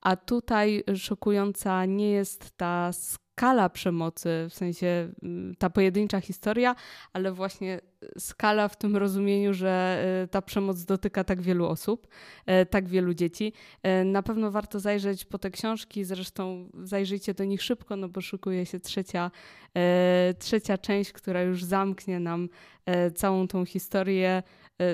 [0.02, 3.31] A tutaj szokująca nie jest ta skala
[3.72, 6.74] przemocy, w sensie mm, ta pojedyncza historia,
[7.12, 7.80] ale właśnie
[8.18, 12.08] skala w tym rozumieniu, że e, ta przemoc dotyka tak wielu osób,
[12.46, 13.52] e, tak wielu dzieci.
[13.82, 18.20] E, na pewno warto zajrzeć po te książki, zresztą zajrzyjcie do nich szybko, no bo
[18.20, 19.30] szykuje się trzecia,
[20.38, 22.48] trzecia część, która już zamknie nam
[23.14, 24.42] całą tą historię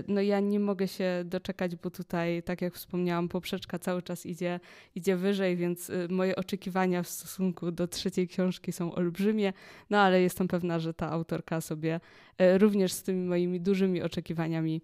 [0.09, 4.61] no ja nie mogę się doczekać, bo tutaj, tak jak wspomniałam, poprzeczka cały czas idzie,
[4.95, 9.53] idzie wyżej, więc e, moje oczekiwania w stosunku do trzeciej książki są olbrzymie,
[9.91, 12.01] no ale jestem pewna, że ta autorka sobie
[12.39, 14.83] e, również z tymi moimi dużymi oczekiwaniami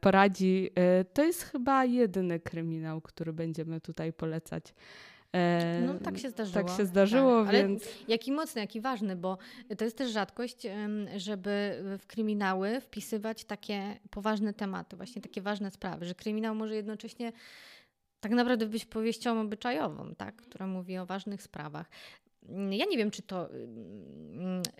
[0.00, 0.70] poradzi.
[1.14, 4.74] To jest chyba jedyny kryminał, który będziemy tutaj polecać.
[5.86, 6.64] No tak się zdarzyło.
[6.64, 7.52] Tak się zdarzyło, tak.
[7.52, 7.82] więc...
[7.82, 9.38] Ale jaki mocny, jaki ważny, bo
[9.78, 10.66] to jest też rzadkość,
[11.16, 17.32] żeby w kryminały wpisywać takie poważne tematy, właśnie takie ważne sprawy, że kryminał może jednocześnie
[18.20, 21.90] tak naprawdę być powieścią obyczajową, tak, która mówi o ważnych sprawach.
[22.70, 23.48] Ja nie wiem, czy to,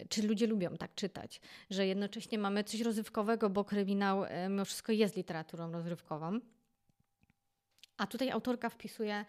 [0.09, 5.17] czy ludzie lubią tak czytać, że jednocześnie mamy coś rozrywkowego, bo kryminał mimo wszystko jest
[5.17, 6.41] literaturą rozrywkową.
[7.97, 9.25] A tutaj autorka wpisuje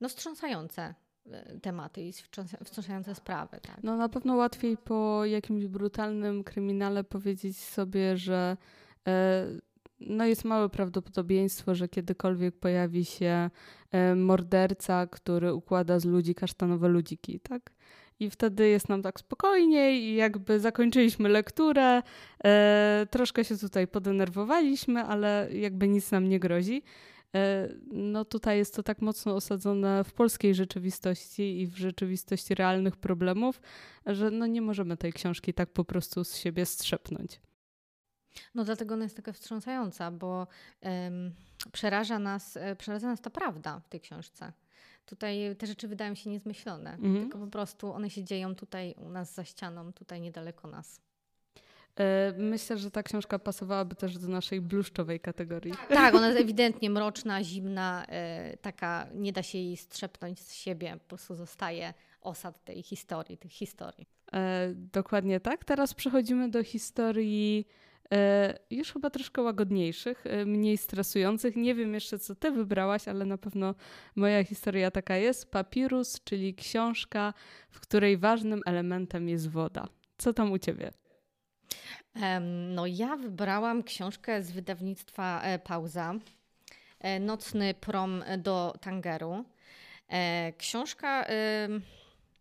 [0.00, 0.94] no, wstrząsające
[1.30, 2.12] e, tematy i
[2.64, 3.60] wstrząsające sprawy.
[3.62, 3.76] Tak?
[3.82, 8.56] No na pewno łatwiej po jakimś brutalnym kryminale powiedzieć sobie, że
[9.08, 9.46] e,
[10.00, 13.50] no jest małe prawdopodobieństwo, że kiedykolwiek pojawi się
[13.90, 17.72] e, morderca, który układa z ludzi kasztanowe ludziki, tak?
[18.20, 22.02] I wtedy jest nam tak spokojniej i jakby zakończyliśmy lekturę,
[23.10, 26.82] troszkę się tutaj podenerwowaliśmy, ale jakby nic nam nie grozi.
[27.34, 32.96] E, no tutaj jest to tak mocno osadzone w polskiej rzeczywistości i w rzeczywistości realnych
[32.96, 33.60] problemów,
[34.06, 37.40] że no nie możemy tej książki tak po prostu z siebie strzepnąć.
[38.54, 40.46] No dlatego ona jest taka wstrząsająca, bo
[41.72, 44.52] przeraża, nas, e, przeraża nas ta prawda w tej książce.
[45.06, 47.14] Tutaj te rzeczy wydają się niezmyślone, mhm.
[47.20, 51.00] tylko po prostu one się dzieją tutaj u nas za ścianą, tutaj niedaleko nas.
[51.98, 55.72] E, myślę, że ta książka pasowałaby też do naszej bluszczowej kategorii.
[55.88, 60.96] Tak, ona jest ewidentnie mroczna, zimna, e, taka nie da się jej strzepnąć z siebie,
[60.98, 64.06] po prostu zostaje osad tej historii, tych historii.
[64.32, 65.64] E, dokładnie tak.
[65.64, 67.66] Teraz przechodzimy do historii
[68.12, 71.56] e, już chyba troszkę łagodniejszych, e, mniej stresujących.
[71.56, 73.74] Nie wiem jeszcze, co ty wybrałaś, ale na pewno
[74.16, 75.50] moja historia taka jest.
[75.50, 77.34] Papirus, czyli książka,
[77.70, 79.88] w której ważnym elementem jest woda.
[80.18, 80.90] Co tam u ciebie?
[82.70, 86.14] No ja wybrałam książkę z wydawnictwa e, Pauza.
[87.00, 89.44] E, Nocny prom do Tangeru.
[90.08, 91.24] E, książka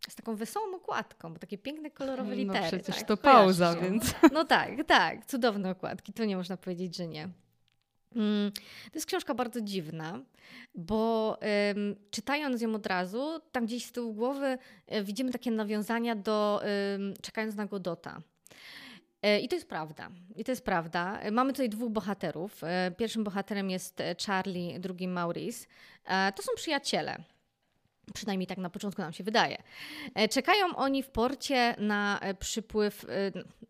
[0.10, 2.62] z taką wesołą okładką, bo takie piękne, kolorowe no litery.
[2.62, 3.08] No przecież tak?
[3.08, 4.16] to pauza, więc...
[4.34, 7.30] No tak, tak, cudowne okładki, to nie można powiedzieć, że nie.
[8.16, 8.52] Mm,
[8.92, 10.20] to jest książka bardzo dziwna,
[10.76, 14.58] bo um, czytając ją od razu, tam gdzieś z tyłu głowy
[15.04, 16.62] widzimy takie nawiązania do
[16.94, 18.22] um, Czekając na Godota.
[19.22, 20.10] E, I to jest prawda.
[20.36, 21.20] I to jest prawda.
[21.20, 22.64] E, mamy tutaj dwóch bohaterów.
[22.64, 25.68] E, pierwszym bohaterem jest Charlie, drugim Maurice.
[26.36, 27.24] To są przyjaciele.
[28.14, 29.58] Przynajmniej tak na początku nam się wydaje.
[30.32, 33.06] Czekają oni w porcie na przypływ,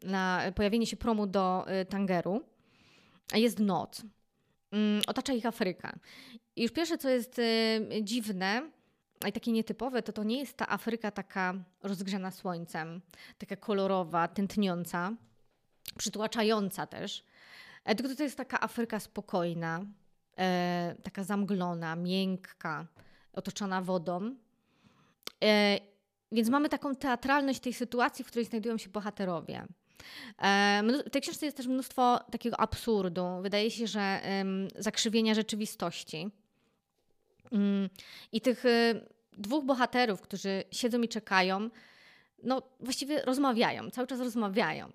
[0.04, 2.42] na pojawienie się promu do Tangeru.
[3.34, 4.02] Jest noc.
[4.72, 6.00] Mm, otacza ich Afryka.
[6.56, 7.42] I już pierwsze, co jest
[8.02, 8.70] dziwne,
[9.28, 13.02] i takie nietypowe, to to nie jest ta Afryka taka rozgrzana słońcem,
[13.38, 15.12] taka kolorowa, tętniąca,
[15.98, 17.24] przytłaczająca też.
[17.86, 19.86] E, tylko to jest taka Afryka spokojna,
[20.38, 22.86] e, taka zamglona, miękka,
[23.34, 24.36] otoczona wodą.
[25.44, 25.80] E,
[26.32, 29.66] więc mamy taką teatralność tej sytuacji, w której znajdują się bohaterowie.
[31.06, 33.24] W tej książce jest też mnóstwo takiego absurdu.
[33.42, 34.22] Wydaje się, że
[34.76, 36.32] zakrzywienia rzeczywistości.
[37.52, 37.90] Mm,
[38.32, 39.02] I tych y,
[39.38, 41.70] dwóch bohaterów, którzy siedzą i czekają,
[42.44, 44.90] no właściwie rozmawiają, cały czas rozmawiają.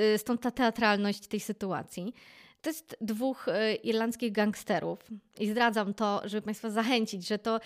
[0.00, 2.14] Y, stąd ta teatralność tej sytuacji.
[2.62, 4.98] To jest dwóch y, irlandzkich gangsterów
[5.38, 7.60] i zdradzam to, żeby Państwa zachęcić, że to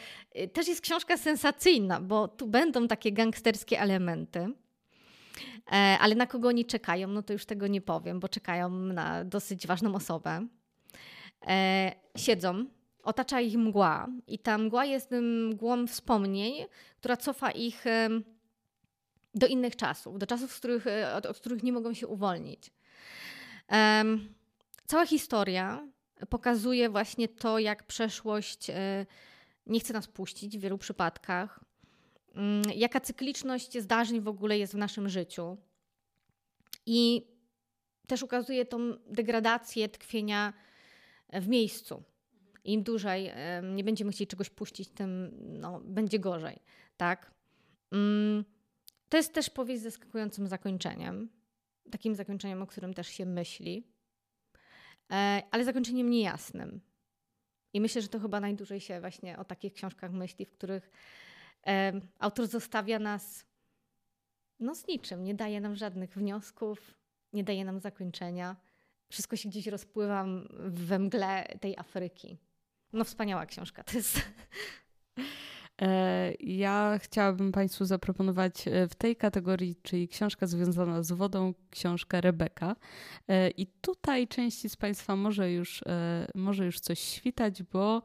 [0.52, 4.52] też jest książka sensacyjna, bo tu będą takie gangsterskie elementy.
[5.72, 9.24] E, ale na kogo oni czekają, no to już tego nie powiem, bo czekają na
[9.24, 10.46] dosyć ważną osobę.
[11.46, 12.64] E, siedzą,
[13.02, 16.54] otacza ich mgła i ta mgła jest mgłą wspomnień,
[16.98, 17.84] która cofa ich
[19.34, 22.70] do innych czasów, do czasów, z których, e, od, od których nie mogą się uwolnić.
[24.86, 25.88] Cała historia
[26.28, 28.66] pokazuje właśnie to, jak przeszłość
[29.66, 31.60] nie chce nas puścić w wielu przypadkach,
[32.34, 35.56] Mm, jaka cykliczność zdarzeń w ogóle jest w naszym życiu.
[36.86, 37.26] I
[38.06, 40.52] też ukazuje tą degradację tkwienia
[41.32, 42.02] w miejscu.
[42.64, 46.58] Im dłużej nie będziemy chcieli czegoś puścić, tym no, będzie gorzej.
[46.96, 47.30] Tak?
[49.10, 51.28] To jest też powieść z zaskakującym zakończeniem.
[51.90, 53.86] Takim zakończeniem, o którym też się myśli,
[55.12, 56.80] e, ale zakończeniem niejasnym.
[57.72, 60.90] I myślę, że to chyba najdłużej się właśnie o takich książkach myśli, w których
[62.18, 63.46] autor zostawia nas
[64.60, 66.94] no z niczym, nie daje nam żadnych wniosków,
[67.32, 68.56] nie daje nam zakończenia.
[69.08, 70.26] Wszystko się gdzieś rozpływa
[70.60, 72.38] we mgle tej Afryki.
[72.92, 74.20] No wspaniała książka to jest.
[75.80, 82.20] E, ja chciałabym Państwu zaproponować e, w tej kategorii, czyli książka związana z wodą, książkę
[82.20, 82.76] Rebeka.
[83.28, 85.84] E, I tutaj części z Państwa może już,
[86.34, 88.02] może już coś świtać, bo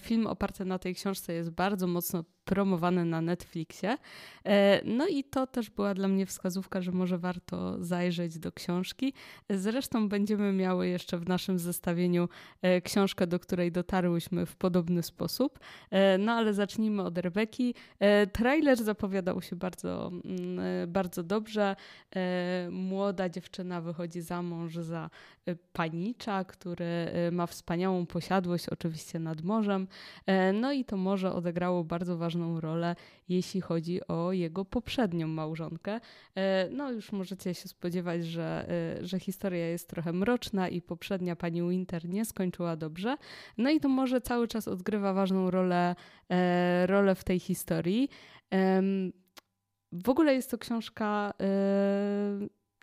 [0.00, 3.96] film oparty na tej książce jest bardzo mocno promowane na Netflixie.
[4.44, 9.12] E, no i to też była dla mnie wskazówka, że może warto zajrzeć do książki.
[9.50, 12.28] Zresztą będziemy miały jeszcze w naszym zestawieniu
[12.62, 15.58] e, książkę, do której dotarłyśmy w podobny sposób.
[15.90, 17.74] E, no ale zacznijmy od Rebeki.
[18.32, 21.76] Trailer zapowiadał się bardzo, mm, bardzo dobrze.
[22.70, 25.10] Młoda dziewczyna wychodzi za mąż za
[25.72, 26.86] panicza, który
[27.32, 29.86] ma wspaniałą posiadłość, oczywiście nad morzem.
[30.54, 32.96] No i to morze odegrało bardzo ważną ważną rolę,
[33.28, 36.00] jeśli chodzi o jego poprzednią małżonkę.
[36.34, 38.66] E, no już możecie się spodziewać, że,
[39.00, 43.16] e, że historia jest trochę mroczna i poprzednia pani Winter nie skończyła dobrze.
[43.58, 45.94] No i to może cały czas odgrywa ważną rolę,
[46.30, 48.08] e, rolę w tej historii.
[49.92, 51.32] W ogóle jest to książka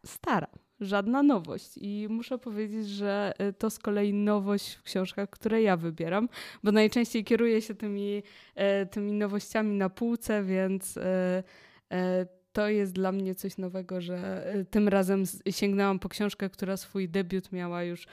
[0.05, 0.47] stara
[0.81, 1.77] żadna nowość.
[1.77, 6.29] I muszę powiedzieć, że y, to z kolei nowość w książkach, które ja wybieram,
[6.63, 8.23] bo najczęściej kieruję się tymi,
[8.55, 11.43] e, tymi nowościami na półce, więc e,
[11.91, 17.09] e, to jest dla mnie coś nowego, że tym razem sięgnęłam po książkę, która swój
[17.09, 18.07] debiut miała już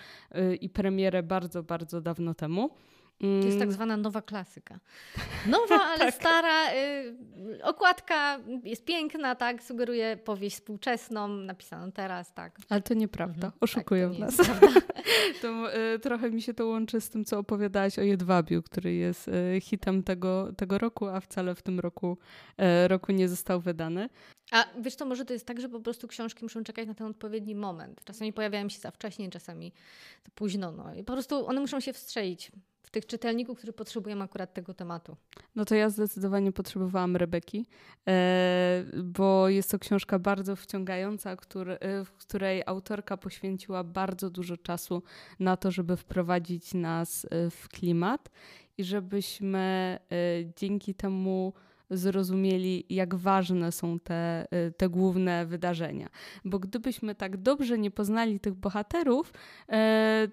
[0.61, 2.71] i premierę bardzo, bardzo dawno temu.
[3.21, 3.73] To jest tak mm.
[3.73, 4.79] zwana nowa klasyka.
[5.47, 6.15] Nowa, ale tak.
[6.15, 6.75] stara.
[6.75, 9.63] Y, okładka jest piękna, tak?
[9.63, 12.59] Sugeruje powieść współczesną, napisaną teraz, tak.
[12.69, 13.47] Ale to nieprawda.
[13.47, 13.53] Mhm.
[13.61, 14.37] Oszukują tak, nas.
[15.43, 19.29] to, y, trochę mi się to łączy z tym, co opowiadałaś o Jedwabiu, który jest
[19.29, 22.19] y, hitem tego, tego roku, a wcale w tym roku,
[22.85, 24.09] y, roku nie został wydany.
[24.51, 27.07] A wiesz to może to jest tak, że po prostu książki muszą czekać na ten
[27.07, 28.01] odpowiedni moment.
[28.05, 29.73] Czasami pojawiają się za wcześnie, czasami
[30.25, 30.73] za późno.
[30.73, 30.95] No.
[30.95, 32.53] I po prostu one muszą się wstrzelić
[32.89, 35.17] w tych czytelników, którzy potrzebują akurat tego tematu.
[35.57, 37.67] No to ja zdecydowanie potrzebowałam Rebeki,
[38.09, 41.37] e, bo jest to książka bardzo wciągająca, e,
[42.05, 45.03] w której autorka poświęciła bardzo dużo czasu
[45.41, 48.31] na to, żeby wprowadzić nas e, w klimat
[48.79, 49.99] i żebyśmy
[50.57, 51.53] dzięki temu
[51.91, 56.09] zrozumieli, jak ważne są te, y, te główne wydarzenia.
[56.45, 59.73] Bo gdybyśmy tak dobrze nie poznali tych bohaterów, y,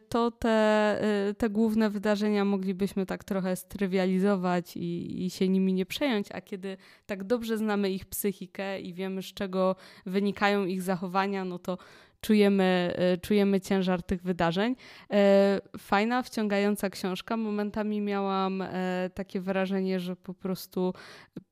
[0.10, 5.86] to te, y, te główne wydarzenia moglibyśmy tak trochę strywializować i, i się nimi nie
[5.86, 11.46] przejąć, a kiedy tak dobrze znamy ich psychikę i wiemy, z czego wynikają ich zachowania,
[11.46, 11.78] no to
[12.26, 14.76] czujemy, e, czujemy ciężar tych wydarzeń.
[15.12, 17.38] E, fajna, wciągająca książka.
[17.38, 20.94] Momentami miałam e, takie wrażenie, że po prostu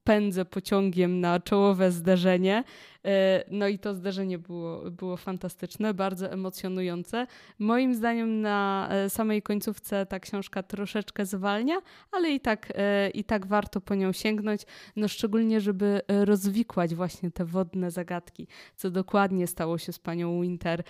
[0.04, 2.64] pędzę pociągiem na czołowe zderzenie.
[3.06, 7.28] E, no i to zderzenie było, było fantastyczne, bardzo emocjonujące.
[7.60, 11.76] Moim zdaniem na e, samej końcówce ta książka troszeczkę zwalnia,
[12.12, 14.62] ale i tak, e, i tak warto po nią sięgnąć,
[14.96, 20.84] no szczególnie, żeby rozwikłać właśnie te wodne zagadki, co dokładnie stało się z panią Winter.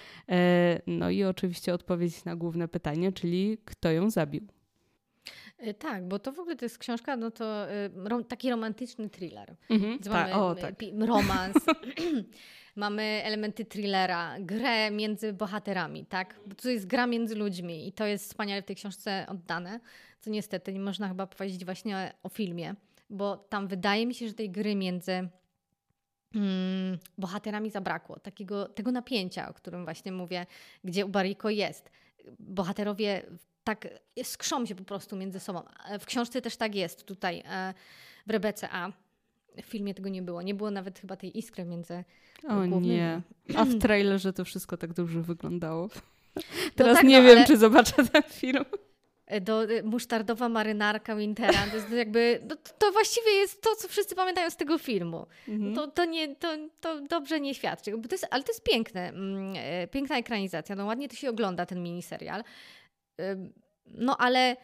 [0.88, 4.63] No i oczywiście odpowiedzieć na główne pytanie, czyli kto ją zabił.
[5.68, 7.72] Y, tak, bo to w ogóle to jest książka, no to
[8.20, 9.56] y, taki romantyczny thriller.
[9.70, 10.76] Mhm, ta, mamy o, tak.
[11.00, 11.56] romans,
[12.76, 16.40] mamy elementy thrillera, grę między bohaterami, tak?
[16.48, 19.80] Bo to jest gra między ludźmi i to jest wspaniale w tej książce oddane,
[20.22, 22.76] co niestety nie można chyba powiedzieć właśnie o filmie,
[23.10, 25.12] bo tam wydaje mi się, że tej gry między
[26.36, 30.46] mm, bohaterami zabrakło, takiego, tego napięcia, o którym właśnie mówię,
[30.84, 31.92] gdzie u Bariko jest.
[32.40, 33.24] Bohaterowie
[33.64, 33.88] tak
[34.24, 35.62] skrzą się po prostu między sobą.
[36.00, 37.74] W książce też tak jest tutaj e,
[38.28, 38.92] w Rebece A.
[39.62, 40.42] W filmie tego nie było.
[40.42, 42.04] Nie było nawet chyba tej iskry między
[42.44, 42.88] O głównymi.
[42.88, 43.22] nie.
[43.58, 45.90] A w trailerze to wszystko tak dobrze wyglądało.
[46.76, 47.48] Teraz no tak, nie no, wiem, ale...
[47.48, 48.66] czy zobaczę ten film.
[49.26, 51.68] E, do, e, musztardowa marynarka Wintera.
[51.70, 55.28] To jest jakby, no, to właściwie jest to, co wszyscy pamiętają z tego filmu.
[55.48, 55.76] Mhm.
[55.76, 56.48] To, to, nie, to,
[56.82, 57.92] to dobrze nie świadczy.
[57.92, 59.10] To jest, ale to jest piękne.
[59.10, 59.56] Mm,
[59.92, 60.76] piękna ekranizacja.
[60.76, 62.44] No ładnie to się ogląda ten miniserial.
[63.86, 64.58] No ale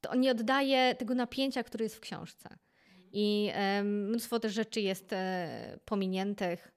[0.00, 2.58] to nie oddaje tego napięcia, które jest w książce.
[3.12, 3.52] I
[3.84, 6.72] mnóstwo też rzeczy jest e, pominiętych.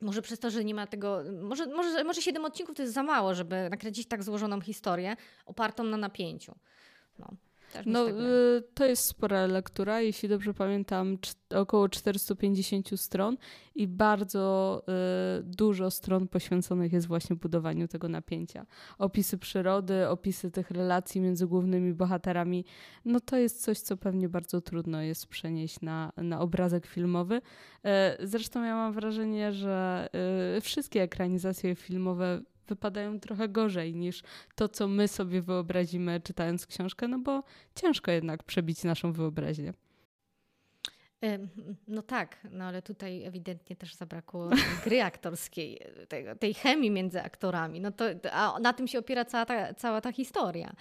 [0.00, 1.22] Może przez to, że nie ma tego.
[1.42, 5.16] Może, może, może 7 odcinków to jest za mało, żeby nakręcić tak złożoną historię
[5.46, 6.54] opartą na napięciu.
[7.18, 7.28] No.
[7.86, 8.12] No, y,
[8.74, 11.18] to jest spora lektura, jeśli dobrze pamiętam,
[11.54, 13.36] około 450 stron
[13.74, 14.82] i bardzo
[15.40, 18.66] y, dużo stron poświęconych jest właśnie budowaniu tego napięcia.
[18.98, 22.64] Opisy przyrody, opisy tych relacji między głównymi bohaterami,
[23.04, 27.36] no to jest coś, co pewnie bardzo trudno jest przenieść na, na obrazek filmowy.
[27.36, 27.90] Y,
[28.26, 30.08] zresztą ja mam wrażenie, że
[30.60, 34.22] wszystkie ekranizacje filmowe wypadają trochę gorzej niż
[34.54, 37.42] to, co my sobie wyobrazimy czytając książkę, no bo
[37.74, 39.72] ciężko jednak przebić naszą wyobraźnię.
[41.88, 44.50] No tak, no ale tutaj ewidentnie też zabrakło
[44.84, 47.80] gry aktorskiej, tej, tej chemii między aktorami.
[47.80, 50.72] No to, a na tym się opiera cała ta, cała ta historia,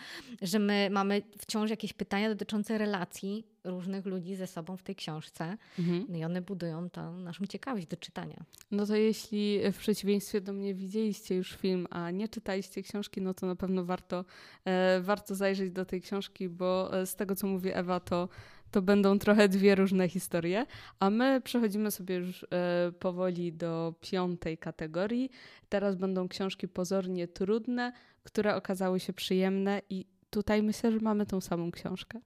[0.41, 5.57] że my mamy wciąż jakieś pytania dotyczące relacji różnych ludzi ze sobą w tej książce
[5.79, 6.05] mhm.
[6.09, 8.43] no i one budują tą naszą ciekawość do czytania.
[8.71, 13.33] No to jeśli w przeciwieństwie do mnie widzieliście już film, a nie czytaliście książki, no
[13.33, 14.25] to na pewno warto,
[14.65, 18.29] e, warto zajrzeć do tej książki, bo e, z tego co mówi Ewa, to
[18.75, 20.65] to będą trochę dwie różne historie.
[20.99, 25.31] A my przechodzimy sobie już e, powoli do piątej kategorii.
[25.69, 31.41] Teraz będą książki pozornie trudne, które okazały się przyjemne, i tutaj myślę, że mamy tą
[31.41, 32.19] samą książkę.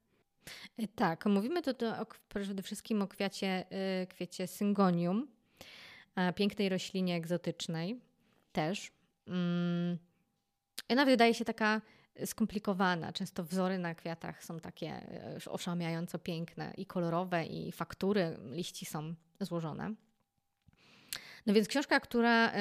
[0.77, 1.71] E, tak, mówimy tu
[2.29, 5.27] przede wszystkim o kwiacie, e, kwiecie syngonium,
[6.35, 7.99] pięknej roślinie egzotycznej
[8.51, 8.91] też.
[9.27, 9.97] Mm,
[10.89, 11.81] ona wydaje się taka
[12.25, 13.13] skomplikowana.
[13.13, 19.13] Często wzory na kwiatach są takie e, oszałamiająco piękne i kolorowe, i faktury liści są
[19.39, 19.93] złożone.
[21.45, 22.51] No więc książka, która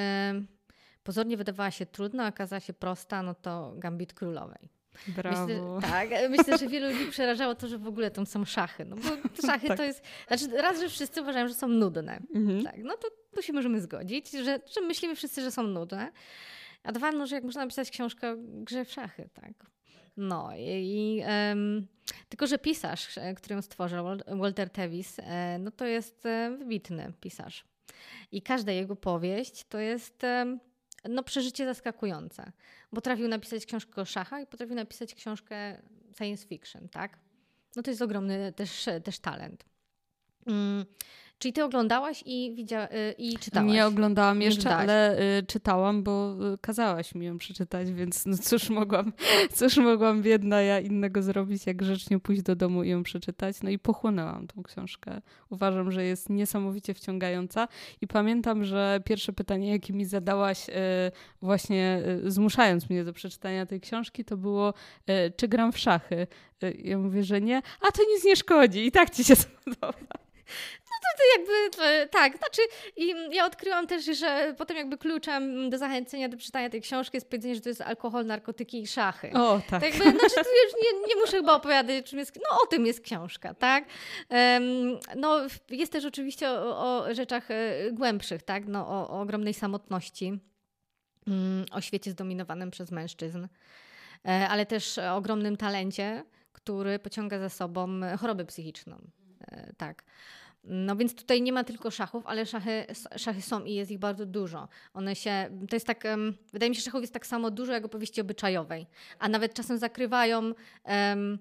[1.03, 4.69] pozornie wydawała się trudna, okazała się prosta, no to Gambit Królowej.
[5.07, 5.45] Brawo.
[5.45, 8.85] Myślę, tak, myślę, że wielu ludzi przerażało to, że w ogóle tam są szachy.
[8.85, 9.09] No bo
[9.47, 9.77] szachy tak.
[9.77, 10.03] to jest.
[10.27, 12.19] Znaczy, raz, że wszyscy uważają, że są nudne.
[12.35, 12.63] Mhm.
[12.63, 16.11] Tak, no to tu się możemy zgodzić, że, że myślimy wszyscy, że są nudne.
[16.83, 19.53] A dwa, no, że jak można napisać książkę o grze w szachy, tak?
[20.17, 21.87] No i um,
[22.29, 27.13] tylko, że pisarz, e, który ją stworzył, Walter Tevis, e, no to jest e, wybitny
[27.21, 27.65] pisarz.
[28.31, 30.21] I każda jego powieść to jest
[31.09, 32.51] no, przeżycie zaskakujące.
[32.89, 35.81] Potrafił napisać książkę o szachach i potrafił napisać książkę
[36.17, 37.19] science fiction, tak?
[37.75, 39.65] No to jest ogromny też, też talent.
[41.39, 43.73] Czyli ty oglądałaś i, widzia, y, i czytałaś?
[43.73, 48.69] Nie oglądałam jeszcze, ale y, czytałam, bo y, kazałaś mi ją przeczytać, więc no cóż
[48.69, 49.13] mogłam,
[49.57, 53.61] cóż mogłam biedna ja innego zrobić, jak grzecznie pójść do domu i ją przeczytać.
[53.61, 55.21] No i pochłonęłam tą książkę.
[55.49, 57.67] Uważam, że jest niesamowicie wciągająca
[58.01, 60.73] i pamiętam, że pierwsze pytanie, jakie mi zadałaś y,
[61.41, 64.73] właśnie y, zmuszając mnie do przeczytania tej książki, to było
[65.09, 66.27] y, czy gram w szachy?
[66.83, 70.29] Ja mówię, że nie, a to nic nie szkodzi i tak ci się spodoba.
[71.01, 72.61] To, jakby tak, znaczy
[72.95, 77.29] i ja odkryłam też, że potem jakby kluczem do zachęcenia do czytania tej książki jest
[77.29, 79.31] powiedzenie, że to jest alkohol, narkotyki i szachy.
[79.33, 79.81] O, tak.
[79.81, 82.85] tak jakby, znaczy tu już nie, nie muszę chyba opowiadać, czym jest, no o tym
[82.85, 83.85] jest książka, tak?
[85.15, 88.67] No jest też oczywiście o, o rzeczach e, głębszych, tak?
[88.67, 90.39] No o, o ogromnej samotności,
[91.27, 93.47] um, o świecie zdominowanym przez mężczyzn,
[94.25, 96.23] e, ale też o ogromnym talencie,
[96.53, 98.97] który pociąga za sobą chorobę psychiczną.
[99.51, 100.03] E, tak.
[100.63, 102.85] No więc tutaj nie ma tylko szachów, ale szachy,
[103.15, 104.67] szachy są i jest ich bardzo dużo.
[104.93, 107.85] One się, to jest tak, um, wydaje mi się, szachów jest tak samo dużo jak
[107.85, 108.87] opowieści obyczajowej,
[109.19, 110.53] a nawet czasem zakrywają,
[110.85, 111.39] um,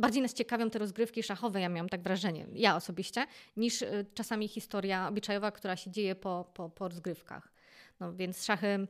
[0.00, 3.26] bardziej nas ciekawią te rozgrywki szachowe, ja miałam tak wrażenie, ja osobiście,
[3.56, 7.52] niż y, czasami historia obyczajowa, która się dzieje po, po, po rozgrywkach.
[8.00, 8.88] No więc szachy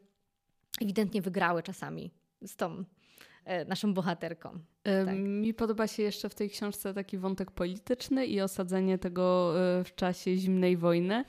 [0.80, 2.10] ewidentnie wygrały czasami
[2.42, 2.84] z tą
[3.66, 4.58] naszą bohaterką.
[4.82, 5.18] Tak.
[5.18, 9.52] Mi podoba się jeszcze w tej książce taki wątek polityczny i osadzenie tego
[9.84, 11.24] w czasie zimnej wojny.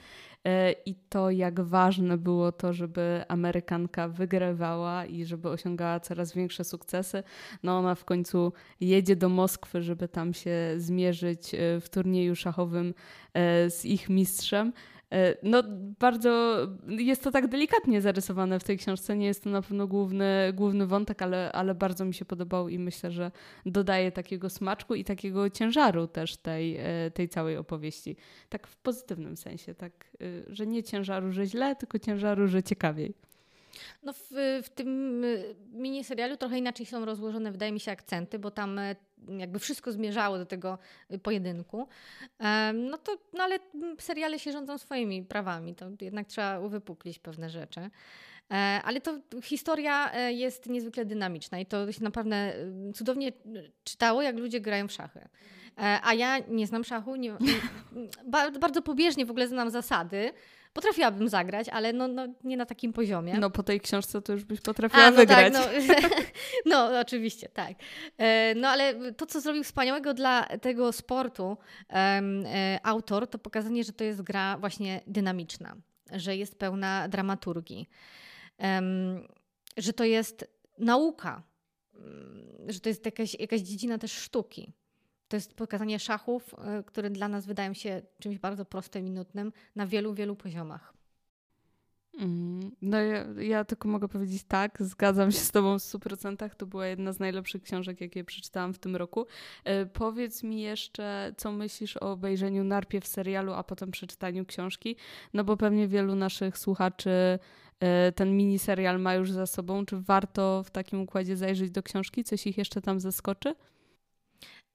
[0.45, 6.63] E, i to, jak ważne było to, żeby Amerykanka wygrywała i żeby osiągała coraz większe
[6.63, 7.23] sukcesy.
[7.63, 12.93] No ona w końcu jedzie do Moskwy, żeby tam się zmierzyć e, w turnieju szachowym
[13.33, 14.73] e, z ich mistrzem.
[15.11, 15.63] E, no,
[15.99, 19.17] bardzo jest to tak delikatnie zarysowane w tej książce.
[19.17, 22.79] Nie jest to na pewno główny, główny wątek, ale, ale bardzo mi się podobał i
[22.79, 23.31] myślę, że
[23.65, 28.15] dodaje takiego smaczku i takiego ciężaru też tej, e, tej całej opowieści.
[28.49, 29.91] Tak w pozytywnym sensie, tak,
[30.21, 33.13] e, że nie ciężaru, że źle, tylko ciężaru, że ciekawiej.
[34.03, 34.27] No w,
[34.63, 35.21] w tym
[35.71, 38.79] miniserialu trochę inaczej są rozłożone, wydaje mi się, akcenty, bo tam
[39.37, 40.77] jakby wszystko zmierzało do tego
[41.13, 41.87] y, pojedynku.
[42.73, 43.59] No to, no ale
[43.99, 47.89] seriale się rządzą swoimi prawami, to jednak trzeba uwypuklić pewne rzeczy.
[48.51, 52.55] E, ale to historia e, jest niezwykle dynamiczna i to się naprawdę
[52.89, 53.31] y, cudownie
[53.83, 55.19] czytało, jak ludzie grają w szachy.
[55.77, 57.33] E, a ja nie znam szachu, nie,
[58.59, 60.31] bardzo pobieżnie w ogóle znam zasady,
[60.73, 63.33] Potrafiłabym zagrać, ale no, no, nie na takim poziomie.
[63.39, 65.53] No po tej książce to już byś potrafiła A, no wygrać.
[65.53, 65.95] Tak, no,
[66.89, 67.73] no oczywiście, tak.
[68.17, 71.57] E, no ale to, co zrobił wspaniałego dla tego sportu
[71.89, 72.43] um,
[72.83, 75.75] autor, to pokazanie, że to jest gra właśnie dynamiczna,
[76.11, 77.89] że jest pełna dramaturgii,
[78.59, 79.27] um,
[79.77, 80.47] że to jest
[80.77, 81.43] nauka,
[82.67, 84.73] że to jest jakaś, jakaś dziedzina też sztuki.
[85.29, 89.53] To jest pokazanie szachów, y, które dla nas wydają się czymś bardzo prostym i nudnym
[89.75, 90.93] na wielu, wielu poziomach.
[92.19, 96.55] Mm, no ja, ja, tylko mogę powiedzieć tak, zgadzam się z tobą w 100%.
[96.55, 99.25] To była jedna z najlepszych książek, jakie przeczytałam w tym roku.
[99.63, 104.95] E, powiedz mi jeszcze, co myślisz o obejrzeniu najpierw serialu, a potem przeczytaniu książki,
[105.33, 107.39] no bo pewnie wielu naszych słuchaczy
[107.79, 109.85] e, ten miniserial ma już za sobą.
[109.85, 112.23] Czy warto w takim układzie zajrzeć do książki?
[112.23, 113.55] Coś ich jeszcze tam zaskoczy?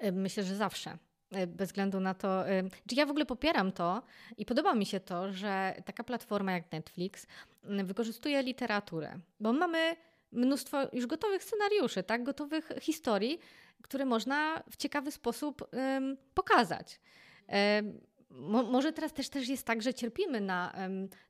[0.04, 0.98] E, myślę, że zawsze.
[1.30, 4.02] E, bez względu na to, e, czy ja w ogóle popieram to
[4.36, 7.26] i podoba mi się to, że taka platforma jak Netflix
[7.62, 9.96] wykorzystuje literaturę, bo mamy
[10.32, 13.38] mnóstwo już gotowych scenariuszy, tak, gotowych historii,
[13.82, 15.70] które można w ciekawy sposób
[16.34, 17.00] pokazać.
[18.30, 20.74] Mo może teraz też, też jest tak, że cierpimy na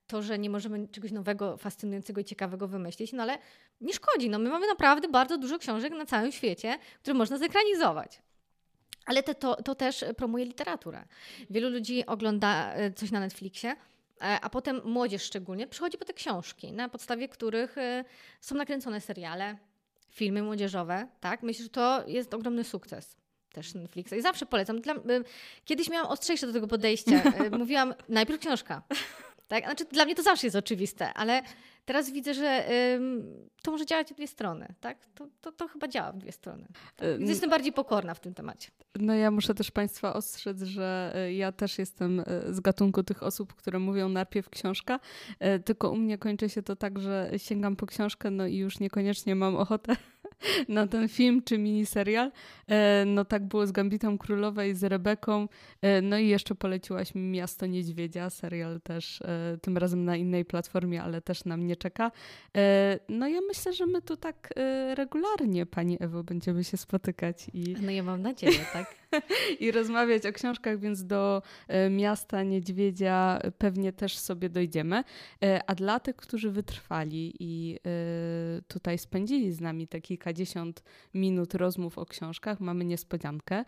[0.06, 3.38] to, że nie możemy czegoś nowego, fascynującego i ciekawego wymyślić, no ale
[3.80, 4.30] nie szkodzi.
[4.30, 8.22] No, my mamy naprawdę bardzo dużo książek na całym świecie, które można zekranizować.
[9.07, 11.05] Ale te, to, to też promuje literaturę.
[11.50, 13.76] Wielu ludzi ogląda e, coś na Netflixie, e,
[14.20, 18.05] a potem młodzież szczególnie przychodzi po te książki, na podstawie których e,
[18.40, 19.57] są nakręcone seriale,
[20.11, 21.09] filmy młodzieżowe.
[21.20, 21.42] Tak?
[21.42, 23.16] Myślę, że to jest ogromny sukces
[23.52, 24.80] też Netflixa i zawsze polecam.
[24.80, 24.94] Dla,
[25.64, 27.22] kiedyś miałam ostrzejsze do tego podejścia.
[27.59, 28.82] Mówiłam najpierw książka.
[29.48, 29.64] Tak?
[29.64, 31.42] Znaczy, dla mnie to zawsze jest oczywiste, ale
[31.85, 32.64] Teraz widzę, że
[32.95, 35.07] ym, to może działać w dwie strony, tak?
[35.14, 36.66] To, to, to chyba działa w dwie strony.
[36.97, 37.09] Tak?
[37.20, 38.70] Jestem bardziej pokorna w tym temacie.
[38.99, 42.24] No ja muszę też Państwa ostrzec, że e, ja też jestem e,
[42.55, 45.01] z gatunku tych osób, które mówią najpierw książka,
[45.39, 48.80] e, tylko u mnie kończy się to tak, że sięgam po książkę, no i już
[48.80, 49.97] niekoniecznie mam ochotę
[50.68, 52.32] na ten film czy miniserial.
[53.07, 55.49] No tak było z Gambitą Królowej, z Rebeką,
[56.03, 59.22] no i jeszcze poleciłaś mi Miasto Niedźwiedzia, serial też
[59.62, 62.12] tym razem na innej platformie, ale też na mnie mnie czeka.
[62.56, 67.46] E, no ja myślę, że my tu tak e, regularnie, Pani Ewo, będziemy się spotykać.
[67.54, 67.76] I...
[67.82, 68.94] No ja mam nadzieję, tak.
[69.60, 75.04] I rozmawiać o książkach, więc do e, Miasta Niedźwiedzia pewnie też sobie dojdziemy.
[75.66, 77.78] A dla tych, którzy wytrwali i
[78.68, 80.82] tutaj spędzili z nami te kilkadziesiąt
[81.14, 83.64] minut rozmów o książkach, mamy niespodziankę.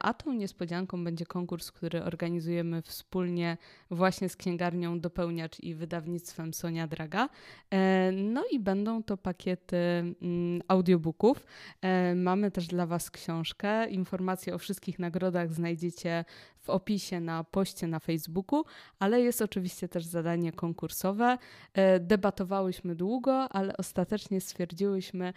[0.00, 3.56] A tą niespodzianką będzie konkurs, który organizujemy wspólnie
[3.90, 7.28] właśnie z księgarnią Dopełniacz i wydawnictwem Sonia Draga.
[7.70, 11.46] E, no i będą to pakiety mm, audiobooków.
[11.82, 13.90] E, mamy też dla Was książkę.
[13.90, 16.24] Informacje o wszystkich nagrodach znajdziecie
[16.66, 18.64] w opisie na poście na Facebooku,
[18.98, 21.38] ale jest oczywiście też zadanie konkursowe.
[21.74, 25.32] E, debatowałyśmy długo, ale ostatecznie stwierdziłyśmy,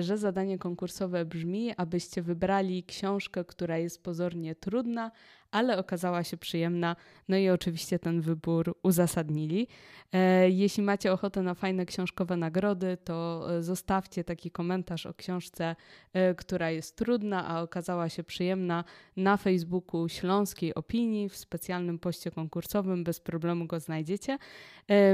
[0.00, 5.10] że zadanie konkursowe brzmi, abyście wybrali książkę, która jest pozornie trudna,
[5.52, 6.96] ale okazała się przyjemna.
[7.28, 9.68] No i oczywiście ten wybór uzasadnili.
[10.12, 15.76] E, jeśli macie ochotę na fajne książkowe nagrody, to e, zostawcie taki komentarz o książce,
[16.12, 18.84] e, która jest trudna, a okazała się przyjemna
[19.16, 23.04] na Facebooku Śląskiej Opinii w specjalnym poście konkursowym.
[23.04, 24.38] Bez problemu go znajdziecie.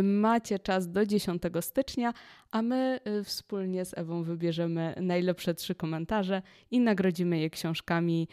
[0.03, 2.15] Macie czas do 10 stycznia,
[2.51, 8.29] a my wspólnie z Ewą wybierzemy najlepsze trzy komentarze i nagrodzimy je książkami,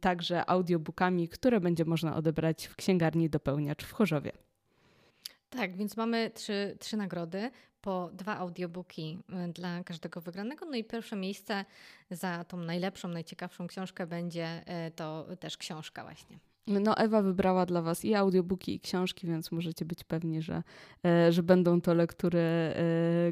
[0.00, 4.32] także audiobookami, które będzie można odebrać w księgarni Dopełniacz w Chorzowie.
[5.50, 7.50] Tak, więc mamy trzy, trzy nagrody.
[7.80, 9.18] Po dwa audiobooki
[9.48, 10.66] y, dla każdego wygranego.
[10.66, 11.64] No i pierwsze miejsce
[12.10, 16.38] za tą najlepszą, najciekawszą książkę będzie y, to też książka właśnie.
[16.68, 20.62] No, Ewa wybrała dla Was i audiobooki, i książki, więc możecie być pewni, że,
[21.04, 22.74] e, że będą to lektury e,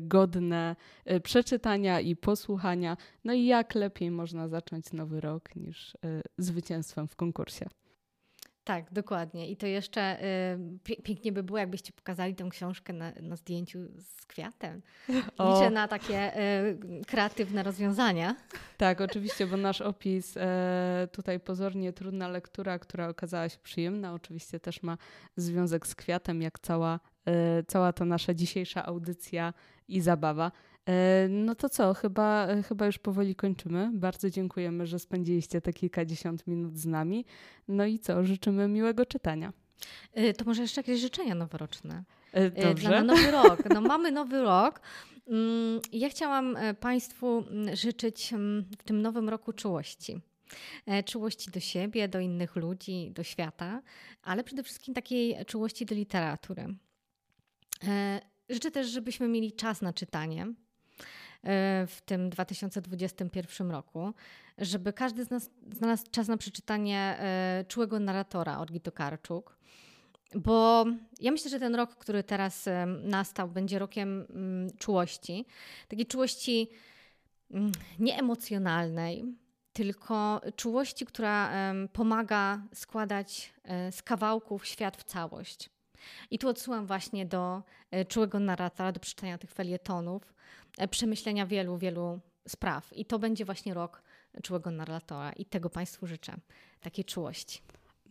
[0.00, 2.96] godne e, przeczytania i posłuchania.
[3.24, 5.96] No i jak lepiej można zacząć nowy rok niż
[6.38, 7.66] zwycięstwem w konkursie.
[8.66, 9.50] Tak, dokładnie.
[9.50, 10.24] I to jeszcze
[10.88, 14.82] y, pięknie by było, jakbyście pokazali tę książkę na, na zdjęciu z kwiatem.
[15.38, 15.54] O.
[15.54, 18.36] Liczę na takie y, kreatywne rozwiązania.
[18.76, 20.40] Tak, oczywiście, bo nasz opis y,
[21.12, 24.98] tutaj pozornie trudna lektura, która okazała się przyjemna, oczywiście też ma
[25.36, 29.54] związek z kwiatem, jak cała, e, cała ta nasza dzisiejsza audycja
[29.88, 30.52] i zabawa.
[30.86, 33.90] E, no to co, chyba, chyba już powoli kończymy.
[33.92, 37.24] Bardzo dziękujemy, że spędziliście te kilkadziesiąt minut z nami.
[37.68, 39.52] No i co, życzymy miłego czytania.
[40.12, 42.04] E, to może jeszcze jakieś życzenia noworoczne?
[42.32, 42.88] E, dobrze.
[42.88, 43.62] Dla nowy rok.
[43.74, 44.80] No mamy nowy rok.
[45.26, 50.20] Mm, ja chciałam Państwu mm, życzyć mm, w tym nowym roku czułości.
[51.04, 53.82] Czułości do siebie, do innych ludzi, do świata,
[54.22, 56.66] ale przede wszystkim takiej czułości do literatury.
[58.48, 60.65] Życzę też, żebyśmy mieli czas na czytanie, E,
[61.86, 64.14] w tym 2021 roku,
[64.58, 69.56] żeby każdy z nas znalazł czas na przeczytanie e, czułego narratora Olgi Tokarczuk.
[70.34, 70.84] Bo
[71.20, 75.46] ja myślę, że ten rok, który teraz e, nastał, będzie rokiem mm, czułości.
[75.88, 76.68] Takiej czułości
[77.50, 79.24] mm, nieemocjonalnej,
[79.72, 81.52] tylko czułości, która
[81.92, 83.52] pomaga składać
[83.90, 85.70] z kawałków świat w całość.
[86.30, 87.62] I tu odsyłam właśnie do
[88.08, 90.34] czułego narratora, do przeczytania tych felietonów,
[90.78, 92.92] E, przemyślenia wielu, wielu spraw.
[92.92, 94.02] I to będzie właśnie rok
[94.42, 96.34] czułego narratora i tego Państwu życzę,
[96.80, 97.62] takiej czułości.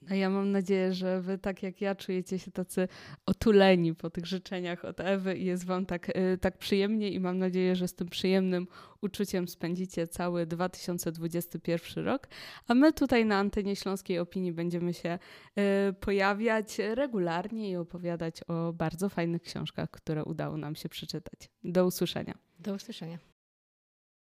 [0.10, 2.88] No ja mam nadzieję, że wy tak jak ja czujecie się tacy
[3.26, 7.38] otuleni po tych życzeniach od Ewy i jest wam tak, y, tak przyjemnie i mam
[7.38, 8.68] nadzieję, że z tym przyjemnym
[9.02, 12.28] uczuciem spędzicie cały 2021 rok.
[12.68, 15.20] A my tutaj na antenie Śląskiej Opinii będziemy się
[15.90, 21.50] y, pojawiać regularnie i opowiadać o bardzo fajnych książkach, które udało nam się przeczytać.
[21.64, 22.38] Do usłyszenia.
[22.60, 23.35] Do usłyszenia.